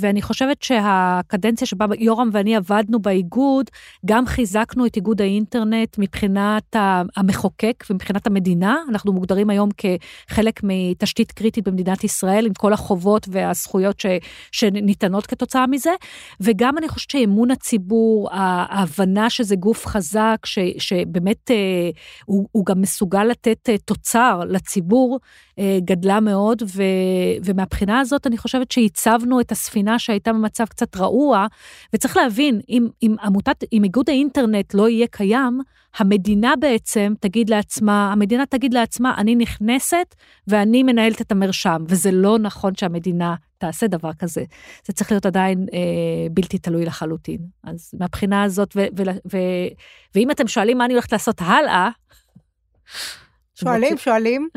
ואני 0.00 0.22
חושבת 0.22 0.62
שהקדנציה 0.62 1.66
שבה 1.66 1.86
יורם 1.98 2.30
ואני 2.32 2.56
עבדנו 2.56 2.98
באיגוד, 2.98 3.70
גם 4.06 4.26
חיזקנו 4.26 4.86
את 4.86 4.96
איגוד 4.96 5.20
האינטרנט 5.20 5.98
מבחינת 5.98 6.76
המחוקק 7.16 7.84
ומבחינת 7.90 8.26
המדינה, 8.26 8.76
אנחנו 8.88 9.12
מוגדרים 9.12 9.50
היום 9.50 9.68
כחלק 9.76 10.60
מתשתית 10.62 11.32
קריטית 11.32 11.68
במדינת 11.68 12.04
ישראל, 12.04 12.46
עם 12.46 12.52
כל 12.52 12.72
החובות 12.72 13.26
והזכויות 13.30 14.00
ש, 14.00 14.06
שניתנות 14.52 15.26
כתוצאה 15.26 15.66
מזה, 15.66 15.90
וגם 16.40 16.78
אני 16.78 16.88
חושבת 16.88 17.10
שאמון 17.10 17.50
הציבור, 17.50 18.28
ההבנה 18.32 19.30
שזה 19.30 19.56
גוף 19.56 19.86
חזק, 19.86 20.36
ש, 20.44 20.58
שבאמת 20.78 21.50
הוא, 22.24 22.48
הוא 22.52 22.66
גם 22.66 22.80
מסוגל 22.80 23.24
לתת 23.24 23.68
אה, 23.68 23.78
תוצר 23.78 24.40
לציבור, 24.48 25.20
אה, 25.58 25.78
גדלה 25.84 26.20
מאוד, 26.20 26.62
ו, 26.62 26.82
ומהבחינה 27.44 28.00
הזאת 28.00 28.26
אני 28.26 28.38
חושבת 28.38 28.70
שהצבנו 28.70 29.40
את 29.40 29.52
הספינה 29.52 29.98
שהייתה 29.98 30.32
במצב 30.32 30.64
קצת 30.64 30.96
רעוע, 30.96 31.46
וצריך 31.94 32.16
להבין, 32.16 32.60
אם, 32.68 32.88
אם 33.02 33.16
עמותת, 33.22 33.64
אם 33.72 33.84
איגוד 33.84 34.10
האינטרנט 34.10 34.74
לא 34.74 34.88
יהיה 34.88 35.06
קיים, 35.06 35.60
המדינה 35.96 36.54
בעצם 36.60 37.14
תגיד 37.20 37.50
לעצמה, 37.50 38.12
המדינה 38.12 38.46
תגיד 38.46 38.74
לעצמה, 38.74 39.14
אני 39.18 39.34
נכנסת 39.34 40.14
ואני 40.46 40.82
מנהלת 40.82 41.20
את 41.20 41.32
המרשם, 41.32 41.84
וזה 41.88 42.10
לא 42.12 42.38
נכון 42.38 42.74
שהמדינה 42.74 43.34
תעשה 43.58 43.86
דבר 43.86 44.12
כזה. 44.12 44.44
זה 44.86 44.92
צריך 44.92 45.12
להיות 45.12 45.26
עדיין 45.26 45.66
אה, 45.72 45.78
בלתי 46.30 46.58
תלוי 46.58 46.84
לחלוטין. 46.84 47.40
אז 47.64 47.90
מהבחינה 48.00 48.42
הזאת, 48.42 48.76
ו, 48.76 48.80
ו, 48.98 49.02
ו, 49.32 49.38
ואם 50.14 50.30
אתם 50.30 50.48
שואלים 50.48 50.78
מה 50.78 50.84
אני 50.84 50.94
הולכת 50.94 51.12
לעשות 51.12 51.40
הלאה, 51.40 51.90
שואלים, 53.54 53.98
שואלים. 54.04 54.48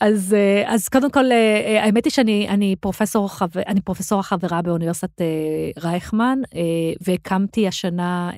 אז, 0.00 0.34
אה, 0.34 0.74
אז 0.74 0.88
קודם 0.88 1.10
כל, 1.10 1.32
אה, 1.32 1.62
אה, 1.66 1.84
האמת 1.84 2.04
היא 2.04 2.10
שאני 2.10 2.48
אני 2.48 2.76
פרופסור, 2.80 3.28
אני 3.66 3.80
פרופסור 3.80 4.20
החברה 4.20 4.62
באוניברסיטת 4.62 5.20
רייכמן, 5.82 6.38
והקמתי 7.00 7.68
השנה 7.68 8.30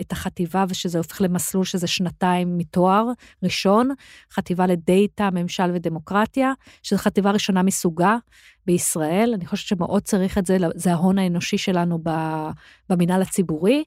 את 0.00 0.12
החטיבה, 0.12 0.64
ושזה 0.68 0.98
הופך 0.98 1.20
למסלול 1.20 1.64
שזה 1.64 1.86
שנתיים 1.86 2.58
מתואר 2.58 3.06
ראשון, 3.42 3.88
חטיבה 4.32 4.66
לדאטה, 4.66 5.30
ממשל 5.32 5.70
ודמוקרטיה, 5.74 6.52
שזו 6.82 6.98
חטיבה 6.98 7.30
ראשונה 7.30 7.62
מסוגה 7.62 8.16
בישראל. 8.66 9.32
אני 9.34 9.46
חושבת 9.46 9.68
שמאוד 9.68 10.02
צריך 10.02 10.38
את 10.38 10.46
זה, 10.46 10.56
זה 10.74 10.92
ההון 10.92 11.18
האנושי 11.18 11.58
שלנו 11.58 11.98
במינהל 12.88 13.22
הציבורי. 13.22 13.84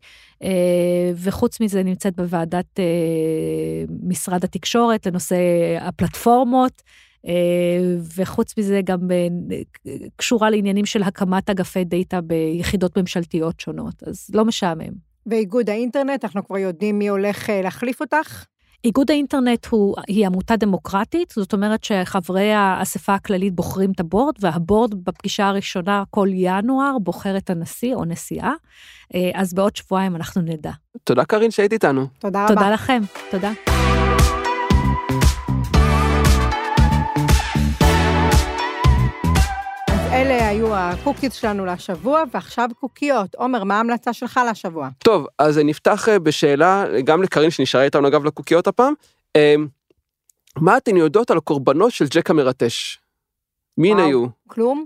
וחוץ 1.16 1.60
מזה 1.60 1.84
נמצאת 1.84 2.16
בוועדת 2.16 2.80
משרד 4.04 4.44
התקשורת 4.44 5.06
לנושא 5.06 5.38
הפלטפורמות. 5.82 6.82
אה, 7.28 7.96
וחוץ 8.16 8.58
מזה 8.58 8.82
גם 8.84 9.00
אה, 9.12 9.28
קשורה 10.16 10.50
לעניינים 10.50 10.86
של 10.86 11.04
הקמת 11.04 11.50
אגפי 11.50 11.84
דאטה 11.84 12.22
ביחידות 12.22 12.98
ממשלתיות 12.98 13.60
שונות, 13.60 14.04
אז 14.08 14.30
לא 14.34 14.46
משעמם. 14.46 15.14
ואיגוד 15.26 15.70
האינטרנט, 15.70 16.24
אנחנו 16.24 16.48
כבר 16.48 16.58
יודעים 16.58 17.00
מי 17.00 17.08
הולך 17.08 17.50
אה, 17.50 17.62
להחליף 17.62 18.02
אותך? 18.02 18.46
איגוד 18.86 19.12
האינטרנט 19.12 19.66
הוא, 19.66 19.96
היא 20.08 20.26
עמותה 20.28 20.56
דמוקרטית, 20.56 21.34
זאת 21.36 21.54
אומרת 21.54 21.84
שחברי 21.84 22.52
האספה 22.54 23.14
הכללית 23.14 23.56
בוחרים 23.56 23.92
את 23.92 24.00
הבורד, 24.00 24.36
והבורד 24.40 25.04
בפגישה 25.04 25.48
הראשונה 25.48 26.04
כל 26.10 26.28
ינואר 26.32 26.98
בוחר 27.00 27.38
את 27.38 27.50
הנשיא 27.50 27.96
או 27.96 28.06
נשיאה, 28.06 28.54
אז 29.34 29.54
בעוד 29.54 29.76
שבועיים 29.76 30.16
אנחנו 30.16 30.42
נדע. 30.42 30.72
תודה 31.04 31.26
קארין 31.26 31.52
שהיית 31.52 31.74
איתנו. 31.74 32.08
תודה 32.20 32.46
רבה. 32.46 32.56
תודה 32.56 32.72
לכם, 32.72 33.02
תודה. 33.32 33.52
אלה 40.14 40.48
היו 40.48 40.76
הקוקיז 40.76 41.34
שלנו 41.34 41.66
לשבוע, 41.66 42.24
ועכשיו 42.34 42.70
קוקיות. 42.80 43.36
עומר, 43.36 43.64
מה 43.64 43.78
ההמלצה 43.78 44.14
שלך 44.14 44.40
לשבוע? 44.50 44.90
טוב, 44.98 45.26
אז 45.40 45.58
נפתח 45.58 46.10
אה, 46.10 46.20
בשאלה, 46.20 46.86
גם 47.04 47.24
לקרין 47.24 47.52
שנשארה 47.52 47.84
איתנו 47.84 48.08
אגב 48.08 48.26
לקוקיות 48.26 48.68
הפעם. 48.68 48.94
אה, 49.36 49.56
מה 50.58 50.78
אתן 50.78 50.98
יודעות 50.98 51.32
על 51.32 51.38
הקורבנות 51.38 51.92
של 51.92 52.06
ג'ק 52.10 52.30
המרטש? 52.30 52.98
מי 53.78 53.92
הן 53.92 54.00
היו? 54.00 54.26
כלום? 54.48 54.86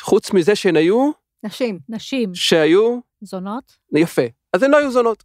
חוץ 0.00 0.32
מזה 0.32 0.56
שהן 0.56 0.76
היו? 0.76 1.10
נשים. 1.44 1.78
נשים. 1.88 2.34
שהיו? 2.34 2.98
זונות? 3.20 3.76
יפה. 3.92 4.22
אז 4.52 4.62
הן 4.62 4.70
לא 4.70 4.76
היו 4.76 4.90
זונות. 4.90 5.24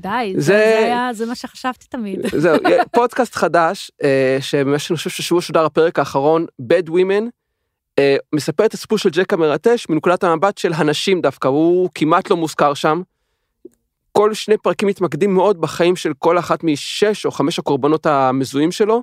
די, 0.00 0.34
זה, 0.36 0.40
זה, 0.40 0.78
היה, 0.78 1.08
זה 1.12 1.26
מה 1.26 1.34
שחשבתי 1.34 1.86
תמיד. 1.86 2.20
זהו, 2.36 2.56
פודקאסט 2.94 3.34
חדש, 3.34 3.90
אה, 4.02 4.38
שאני 4.40 4.78
חושב 4.78 5.10
ששבוע 5.10 5.40
שודר 5.40 5.64
הפרק 5.64 5.98
האחרון, 5.98 6.46
Bad 6.62 6.88
Women, 6.88 7.37
מספר 8.32 8.64
את 8.64 8.74
הסיפור 8.74 8.98
של 8.98 9.10
ג'ק 9.10 9.32
המרטש 9.32 9.88
מנקודת 9.88 10.24
המבט 10.24 10.58
של 10.58 10.72
הנשים 10.72 11.20
דווקא, 11.20 11.48
הוא 11.48 11.90
כמעט 11.94 12.30
לא 12.30 12.36
מוזכר 12.36 12.74
שם. 12.74 13.02
כל 14.12 14.34
שני 14.34 14.56
פרקים 14.56 14.88
מתמקדים 14.88 15.34
מאוד 15.34 15.60
בחיים 15.60 15.96
של 15.96 16.12
כל 16.18 16.38
אחת 16.38 16.64
משש 16.64 17.26
או 17.26 17.30
חמש 17.30 17.58
הקורבנות 17.58 18.06
המזוהים 18.06 18.72
שלו, 18.72 19.02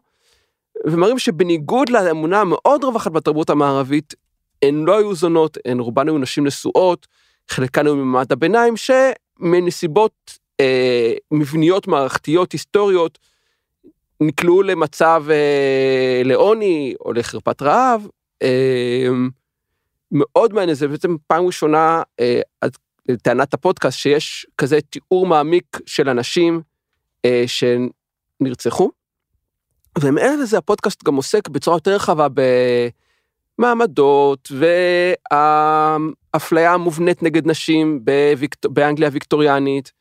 ומראים 0.85 1.19
שבניגוד 1.19 1.89
לאמונה 1.89 2.41
המאוד 2.41 2.83
רווחת 2.83 3.11
בתרבות 3.11 3.49
המערבית, 3.49 4.13
הן 4.61 4.85
לא 4.85 4.97
היו 4.97 5.15
זונות, 5.15 5.57
הן 5.65 5.79
רובן 5.79 6.07
היו 6.07 6.17
נשים 6.17 6.47
נשואות, 6.47 7.07
חלקן 7.49 7.85
היו 7.85 7.95
ממעמד 7.95 8.31
הביניים, 8.31 8.73
שמנסיבות 8.77 10.39
אה, 10.59 11.13
מבניות 11.31 11.87
מערכתיות 11.87 12.51
היסטוריות, 12.51 13.19
נקלעו 14.21 14.63
למצב 14.63 15.25
אה, 15.29 16.21
לעוני 16.25 16.93
או 17.05 17.13
לחרפת 17.13 17.61
רעב, 17.61 18.07
מאוד 20.11 20.53
מעניין, 20.53 20.75
זה 20.75 20.87
בעצם 20.87 21.15
פעם 21.27 21.45
ראשונה, 21.45 22.03
אה, 22.19 22.41
טענת 23.21 23.53
הפודקאסט, 23.53 23.97
שיש 23.97 24.47
כזה 24.57 24.79
תיאור 24.81 25.27
מעמיק 25.27 25.77
של 25.85 26.09
אנשים 26.09 26.61
אה, 27.25 27.43
שנרצחו. 27.47 28.91
ומעבר 30.01 30.35
לזה 30.41 30.57
הפודקאסט 30.57 31.03
גם 31.03 31.15
עוסק 31.15 31.47
בצורה 31.47 31.77
יותר 31.77 31.95
רחבה 31.95 32.27
במעמדות 33.59 34.51
והאפליה 35.31 36.73
המובנית 36.73 37.23
נגד 37.23 37.47
נשים. 37.47 38.05
באנגליה 38.65 39.07
הוויקטוריאנית. 39.07 39.91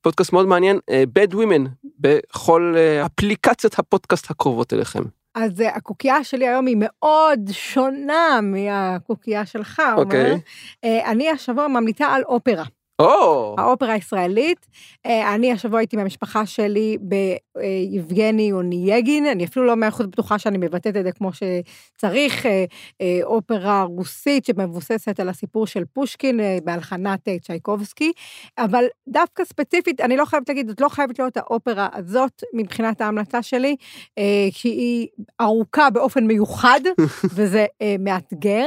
פודקאסט 0.00 0.32
מאוד 0.32 0.46
מעניין, 0.46 0.78
אה, 0.90 1.04
Bad 1.18 1.34
Women, 1.34 1.68
בכל 1.98 2.74
אפליקציות 3.06 3.78
הפודקאסט 3.78 4.30
הקרובות 4.30 4.72
אליכם. 4.72 5.02
אז 5.34 5.60
אה, 5.60 5.76
הקוקייה 5.76 6.24
שלי 6.24 6.48
היום 6.48 6.66
היא 6.66 6.76
מאוד 6.78 7.40
שונה 7.52 8.40
מהקוקייה 8.42 9.46
שלך, 9.46 9.82
אוקיי. 9.96 10.30
אומר. 10.30 10.34
אה, 10.84 11.10
אני 11.10 11.30
השבוע 11.30 11.68
ממליצה 11.68 12.06
על 12.06 12.22
אופרה. 12.22 12.64
או! 12.98 13.54
האופרה 13.58 13.92
הישראלית. 13.92 14.66
אה, 15.06 15.34
אני 15.34 15.52
השבוע 15.52 15.78
הייתי 15.78 15.96
מהמשפחה 15.96 16.46
שלי 16.46 16.98
ביבגני 17.00 18.52
אונייגין, 18.52 19.26
אני 19.26 19.44
אפילו 19.44 19.66
לא 19.66 19.74
מאה 19.74 19.88
אחוז 19.88 20.06
בטוחה 20.06 20.38
שאני 20.38 20.58
מבטאת 20.58 20.96
את 20.96 21.04
זה 21.04 21.12
כמו 21.12 21.30
שצריך, 21.32 22.46
אה, 22.46 22.64
אה, 23.00 23.20
אופרה 23.22 23.82
רוסית 23.82 24.44
שמבוססת 24.44 25.20
על 25.20 25.28
הסיפור 25.28 25.66
של 25.66 25.84
פושקין 25.92 26.40
בהלחנת 26.64 27.28
צ'ייקובסקי, 27.42 28.12
אבל 28.58 28.84
דווקא 29.08 29.44
ספציפית, 29.44 30.00
אני 30.00 30.16
לא 30.16 30.24
חייבת 30.24 30.48
להגיד, 30.48 30.68
זאת 30.68 30.80
לא 30.80 30.88
חייבת 30.88 31.18
להיות 31.18 31.36
האופרה 31.36 31.88
הזאת 31.92 32.42
מבחינת 32.54 33.00
ההמלצה 33.00 33.42
שלי, 33.42 33.76
שהיא 34.50 35.06
ארוכה 35.40 35.90
באופן 35.90 36.26
מיוחד, 36.26 36.80
וזה 37.34 37.66
מאתגר, 37.98 38.66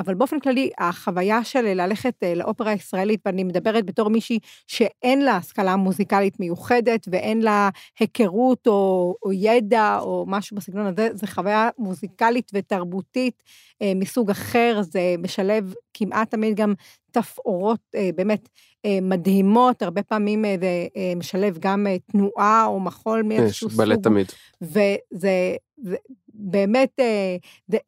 אבל 0.00 0.14
באופן 0.14 0.40
כללי, 0.40 0.70
החוויה 0.78 1.44
של 1.44 1.72
ללכת 1.72 2.14
לאופרה 2.36 2.70
הישראלית, 2.70 3.20
ואני 3.26 3.44
מדברת 3.56 3.86
בתור 3.86 4.10
מישהי 4.10 4.38
שאין 4.66 5.24
לה 5.24 5.36
השכלה 5.36 5.76
מוזיקלית 5.76 6.40
מיוחדת 6.40 7.06
ואין 7.10 7.42
לה 7.42 7.68
היכרות 8.00 8.66
או, 8.66 9.14
או 9.22 9.32
ידע 9.32 9.98
או 10.00 10.24
משהו 10.28 10.56
בסגנון 10.56 10.86
הזה, 10.86 11.08
זו 11.14 11.26
חוויה 11.26 11.68
מוזיקלית 11.78 12.50
ותרבותית 12.54 13.42
אה, 13.82 13.92
מסוג 13.94 14.30
אחר, 14.30 14.80
זה 14.82 15.14
משלב 15.18 15.74
כמעט 15.94 16.30
תמיד 16.30 16.56
גם 16.56 16.74
תפאורות 17.10 17.80
אה, 17.94 18.10
באמת 18.16 18.48
אה, 18.84 18.98
מדהימות, 19.02 19.82
הרבה 19.82 20.02
פעמים 20.02 20.44
אה, 20.44 20.56
זה 20.60 20.86
אה, 20.96 21.12
משלב 21.16 21.58
גם 21.60 21.86
אה, 21.86 21.96
תנועה 21.98 22.64
או 22.66 22.80
מחול 22.80 23.22
מאיזשהו 23.22 23.68
יש, 23.68 23.74
סוג. 23.74 23.82
בלט 23.82 24.02
תמיד. 24.02 24.26
וזה 24.62 25.56
זה, 25.76 25.96
באמת, 26.38 26.90
אה, 27.00 27.36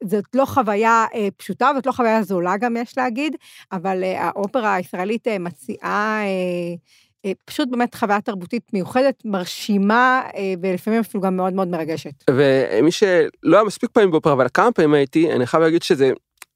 זאת 0.03 0.25
לא 0.33 0.45
חוויה 0.45 1.05
אה, 1.15 1.27
פשוטה, 1.37 1.71
זאת 1.75 1.85
לא 1.85 1.91
חוויה 1.91 2.23
זולה 2.23 2.57
גם, 2.57 2.77
יש 2.77 2.97
להגיד, 2.97 3.35
אבל 3.71 4.03
אה, 4.03 4.23
האופרה 4.23 4.73
הישראלית 4.73 5.27
מציעה 5.39 6.21
פשוט 7.45 7.69
באמת 7.69 7.95
חוויה 7.95 8.21
תרבותית 8.21 8.73
מיוחדת, 8.73 9.21
מרשימה, 9.25 10.21
ולפעמים 10.61 10.99
אפילו 10.99 11.23
גם 11.23 11.37
מאוד 11.37 11.53
מאוד 11.53 11.67
מרגשת. 11.67 12.23
ומי 12.29 12.91
שלא 12.91 13.55
היה 13.55 13.63
מספיק 13.63 13.89
פעמים 13.89 14.11
באופרה, 14.11 14.33
אבל 14.33 14.47
כמה 14.53 14.71
פעמים 14.71 14.93
הייתי, 14.93 15.31
אני 15.31 15.45
חייב 15.45 15.63
להגיד 15.63 15.83
שזה 15.83 16.11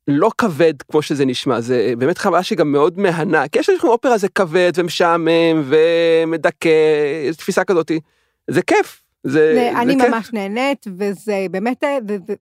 לא 0.07 0.29
כבד 0.37 0.81
כמו 0.81 1.01
שזה 1.01 1.25
נשמע, 1.25 1.61
זה 1.61 1.93
באמת 1.97 2.17
חוויה 2.17 2.43
שגם 2.43 2.71
מאוד 2.71 2.99
מהנה, 2.99 3.47
כי 3.47 3.59
יש 3.59 3.69
לכם 3.69 3.87
אופרה 3.87 4.17
זה 4.17 4.27
כבד 4.29 4.71
ומשעמם 4.75 5.63
ומדכא, 5.65 7.31
תפיסה 7.37 7.63
כזאתי, 7.63 7.99
זה 8.47 8.61
כיף. 8.61 9.02
זה, 9.23 9.53
זה, 9.55 9.71
אני 9.81 9.95
כיף. 9.99 10.09
ממש 10.09 10.33
נהנית, 10.33 10.85
וזה 10.97 11.45
באמת 11.51 11.83
אה, 11.83 11.97
זה, 12.07 12.17
זה 12.27 12.33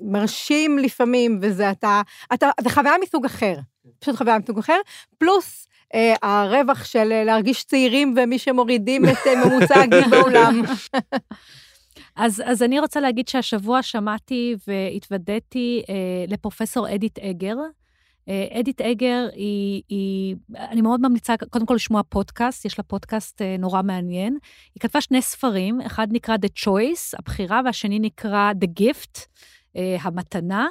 מרשים 0.00 0.78
לפעמים, 0.78 1.38
וזה 1.42 1.70
אתה, 1.70 2.02
אתה, 2.34 2.50
זה 2.60 2.70
חוויה 2.70 2.94
מסוג 3.02 3.24
אחר, 3.24 3.54
פשוט 3.98 4.16
חוויה 4.16 4.38
מסוג 4.38 4.58
אחר, 4.58 4.78
פלוס 5.18 5.68
אה, 5.94 6.14
הרווח 6.22 6.84
של 6.84 7.12
אה, 7.12 7.24
להרגיש 7.24 7.64
צעירים 7.64 8.14
ומי 8.16 8.38
שמורידים 8.38 9.04
את 9.04 9.26
אה, 9.26 9.44
ממוצע 9.44 9.80
הגיל 9.80 10.08
באולם. 10.10 10.62
אז, 12.16 12.42
אז 12.46 12.62
אני 12.62 12.80
רוצה 12.80 13.00
להגיד 13.00 13.28
שהשבוע 13.28 13.82
שמעתי 13.82 14.56
והתוודעתי 14.66 15.82
אה, 15.88 15.94
לפרופסור 16.28 16.94
אדית 16.94 17.18
אגר. 17.18 17.56
אה, 18.28 18.60
אדית 18.60 18.80
אגר 18.80 19.26
היא, 19.32 19.82
היא, 19.88 20.36
אני 20.56 20.80
מאוד 20.80 21.00
ממליצה 21.00 21.34
קודם 21.50 21.66
כל 21.66 21.74
לשמוע 21.74 22.02
פודקאסט, 22.08 22.64
יש 22.64 22.78
לה 22.78 22.84
פודקאסט 22.84 23.42
אה, 23.42 23.56
נורא 23.58 23.82
מעניין. 23.82 24.38
היא 24.74 24.80
כתבה 24.80 25.00
שני 25.00 25.22
ספרים, 25.22 25.80
אחד 25.80 26.08
נקרא 26.10 26.36
The 26.46 26.64
Choice, 26.64 27.18
הבחירה, 27.18 27.60
והשני 27.64 27.98
נקרא 27.98 28.52
The 28.64 28.80
Gift, 28.82 29.20
אה, 29.76 29.96
המתנה. 30.00 30.66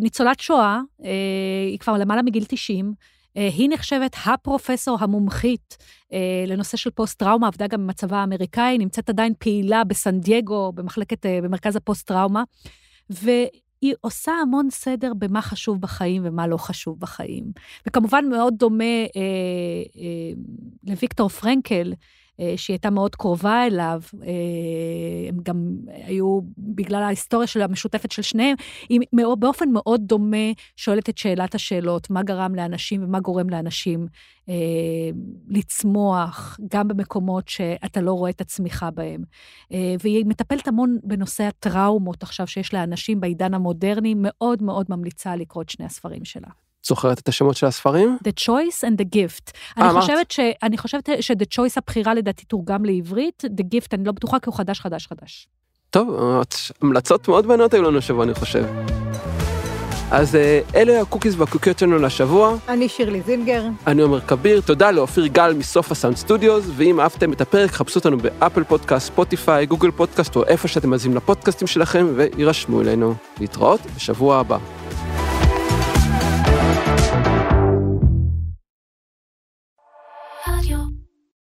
ניצולת 0.00 0.40
שואה, 0.40 0.80
אה, 1.04 1.10
היא 1.68 1.78
כבר 1.78 1.92
למעלה 1.98 2.22
מגיל 2.22 2.44
90. 2.48 2.94
אה, 3.38 3.48
היא 3.48 3.68
נחשבת 3.72 4.16
הפרופסור 4.26 4.96
המומחית 5.00 5.76
אה, 6.12 6.44
לנושא 6.46 6.76
של 6.76 6.90
פוסט-טראומה, 6.90 7.46
עבדה 7.46 7.66
גם 7.66 7.80
במצבה 7.80 8.16
האמריקאי, 8.16 8.78
נמצאת 8.78 9.08
עדיין 9.08 9.32
פעילה 9.38 9.84
בסן 9.84 10.20
דייגו, 10.20 10.72
במחלקת, 10.72 11.26
אה, 11.26 11.38
במרכז 11.42 11.76
הפוסט-טראומה, 11.76 12.42
עושה 14.00 14.32
המון 14.32 14.70
סדר 14.70 15.14
במה 15.14 15.42
חשוב 15.42 15.80
בחיים 15.80 16.22
ומה 16.24 16.46
לא 16.46 16.56
חשוב 16.56 17.00
בחיים. 17.00 17.44
וכמובן 17.86 18.24
מאוד 18.28 18.54
דומה 18.56 18.84
אה, 18.84 19.20
אה, 19.96 20.32
לוויקטור 20.86 21.28
פרנקל, 21.28 21.92
שהיא 22.56 22.74
הייתה 22.74 22.90
מאוד 22.90 23.14
קרובה 23.14 23.66
אליו, 23.66 24.00
אה, 24.22 24.28
הם 25.28 25.36
גם 25.42 25.76
היו, 25.86 26.40
בגלל 26.58 27.02
ההיסטוריה 27.02 27.46
של 27.46 27.62
המשותפת 27.62 28.12
של 28.12 28.22
שניהם, 28.22 28.56
היא 28.88 29.00
באופן 29.38 29.68
מאוד 29.72 30.00
דומה 30.04 30.52
שואלת 30.76 31.08
את 31.08 31.18
שאלת 31.18 31.54
השאלות, 31.54 32.10
מה 32.10 32.22
גרם 32.22 32.54
לאנשים 32.54 33.04
ומה 33.04 33.20
גורם 33.20 33.50
לאנשים 33.50 34.06
אה, 34.48 34.54
לצמוח, 35.48 36.60
גם 36.72 36.88
במקומות 36.88 37.48
שאתה 37.48 38.00
לא 38.00 38.12
רואה 38.12 38.30
את 38.30 38.40
הצמיחה 38.40 38.90
בהם. 38.90 39.22
אה, 39.72 39.94
והיא 40.02 40.26
מטפלת 40.26 40.68
המון 40.68 40.98
בנושא 41.02 41.44
הטראומות 41.44 42.22
עכשיו 42.22 42.46
שיש 42.46 42.74
לאנשים 42.74 43.20
בעידן 43.20 43.54
המודרני, 43.54 44.14
מאוד 44.16 44.62
מאוד 44.62 44.86
ממליצה 44.88 45.36
לקרוא 45.36 45.62
את 45.62 45.68
שני 45.68 45.86
הספרים 45.86 46.24
שלה. 46.24 46.67
זוכרת 46.86 47.18
את 47.18 47.28
השמות 47.28 47.56
של 47.56 47.66
הספרים? 47.66 48.18
The 48.24 48.42
Choice 48.42 48.84
and 48.84 49.02
the 49.02 49.16
Gift. 49.16 49.52
אה, 49.78 49.82
אני 49.82 49.90
אמרת. 49.90 50.02
חושבת, 50.02 50.30
ש, 50.30 50.40
אני 50.62 50.78
חושבת 50.78 51.08
ש-The 51.20 51.58
Choice 51.58 51.74
הבחירה 51.76 52.14
לדעתי 52.14 52.44
תורגם 52.44 52.84
לעברית, 52.84 53.42
The 53.44 53.62
Gift 53.62 53.88
אני 53.92 54.04
לא 54.04 54.12
בטוחה 54.12 54.38
כי 54.38 54.44
הוא 54.46 54.54
חדש, 54.56 54.80
חדש, 54.80 55.06
חדש. 55.06 55.48
טוב, 55.90 56.20
המלצות 56.82 57.28
מאוד 57.28 57.46
מעניינות 57.46 57.74
היו 57.74 57.82
לנו 57.82 57.98
השבוע, 57.98 58.24
אני 58.24 58.34
חושב. 58.34 58.64
אז 60.10 60.36
אה, 60.36 60.60
אלה 60.74 61.00
הקוקיז 61.00 61.40
והקוקיות 61.40 61.78
שלנו 61.78 61.98
לשבוע. 61.98 62.56
אני 62.68 62.88
שירלי 62.88 63.22
זינגר. 63.22 63.64
אני 63.86 64.02
עומר 64.02 64.20
כביר, 64.20 64.60
תודה 64.60 64.90
לאופיר 64.90 65.26
גל 65.26 65.54
מסוף 65.54 65.92
הסאונד 65.92 66.16
סטודיוס, 66.16 66.64
ואם 66.76 67.00
אהבתם 67.00 67.32
את 67.32 67.40
הפרק, 67.40 67.70
חפשו 67.70 67.98
אותנו 67.98 68.18
באפל 68.18 68.64
פודקאסט, 68.64 69.06
ספוטיפיי, 69.06 69.66
גוגל 69.66 69.90
פודקאסט, 69.90 70.36
או 70.36 70.44
איפה 70.44 70.68
שאתם 70.68 70.90
מאזינים 70.90 71.16
לפודקאסטים 71.16 71.66
שלכם, 71.66 72.06
והירשמו 72.16 72.80
אלינו. 72.80 73.14
להתראות 73.40 73.80
בשבוע 73.96 74.38
הבא. 74.38 74.58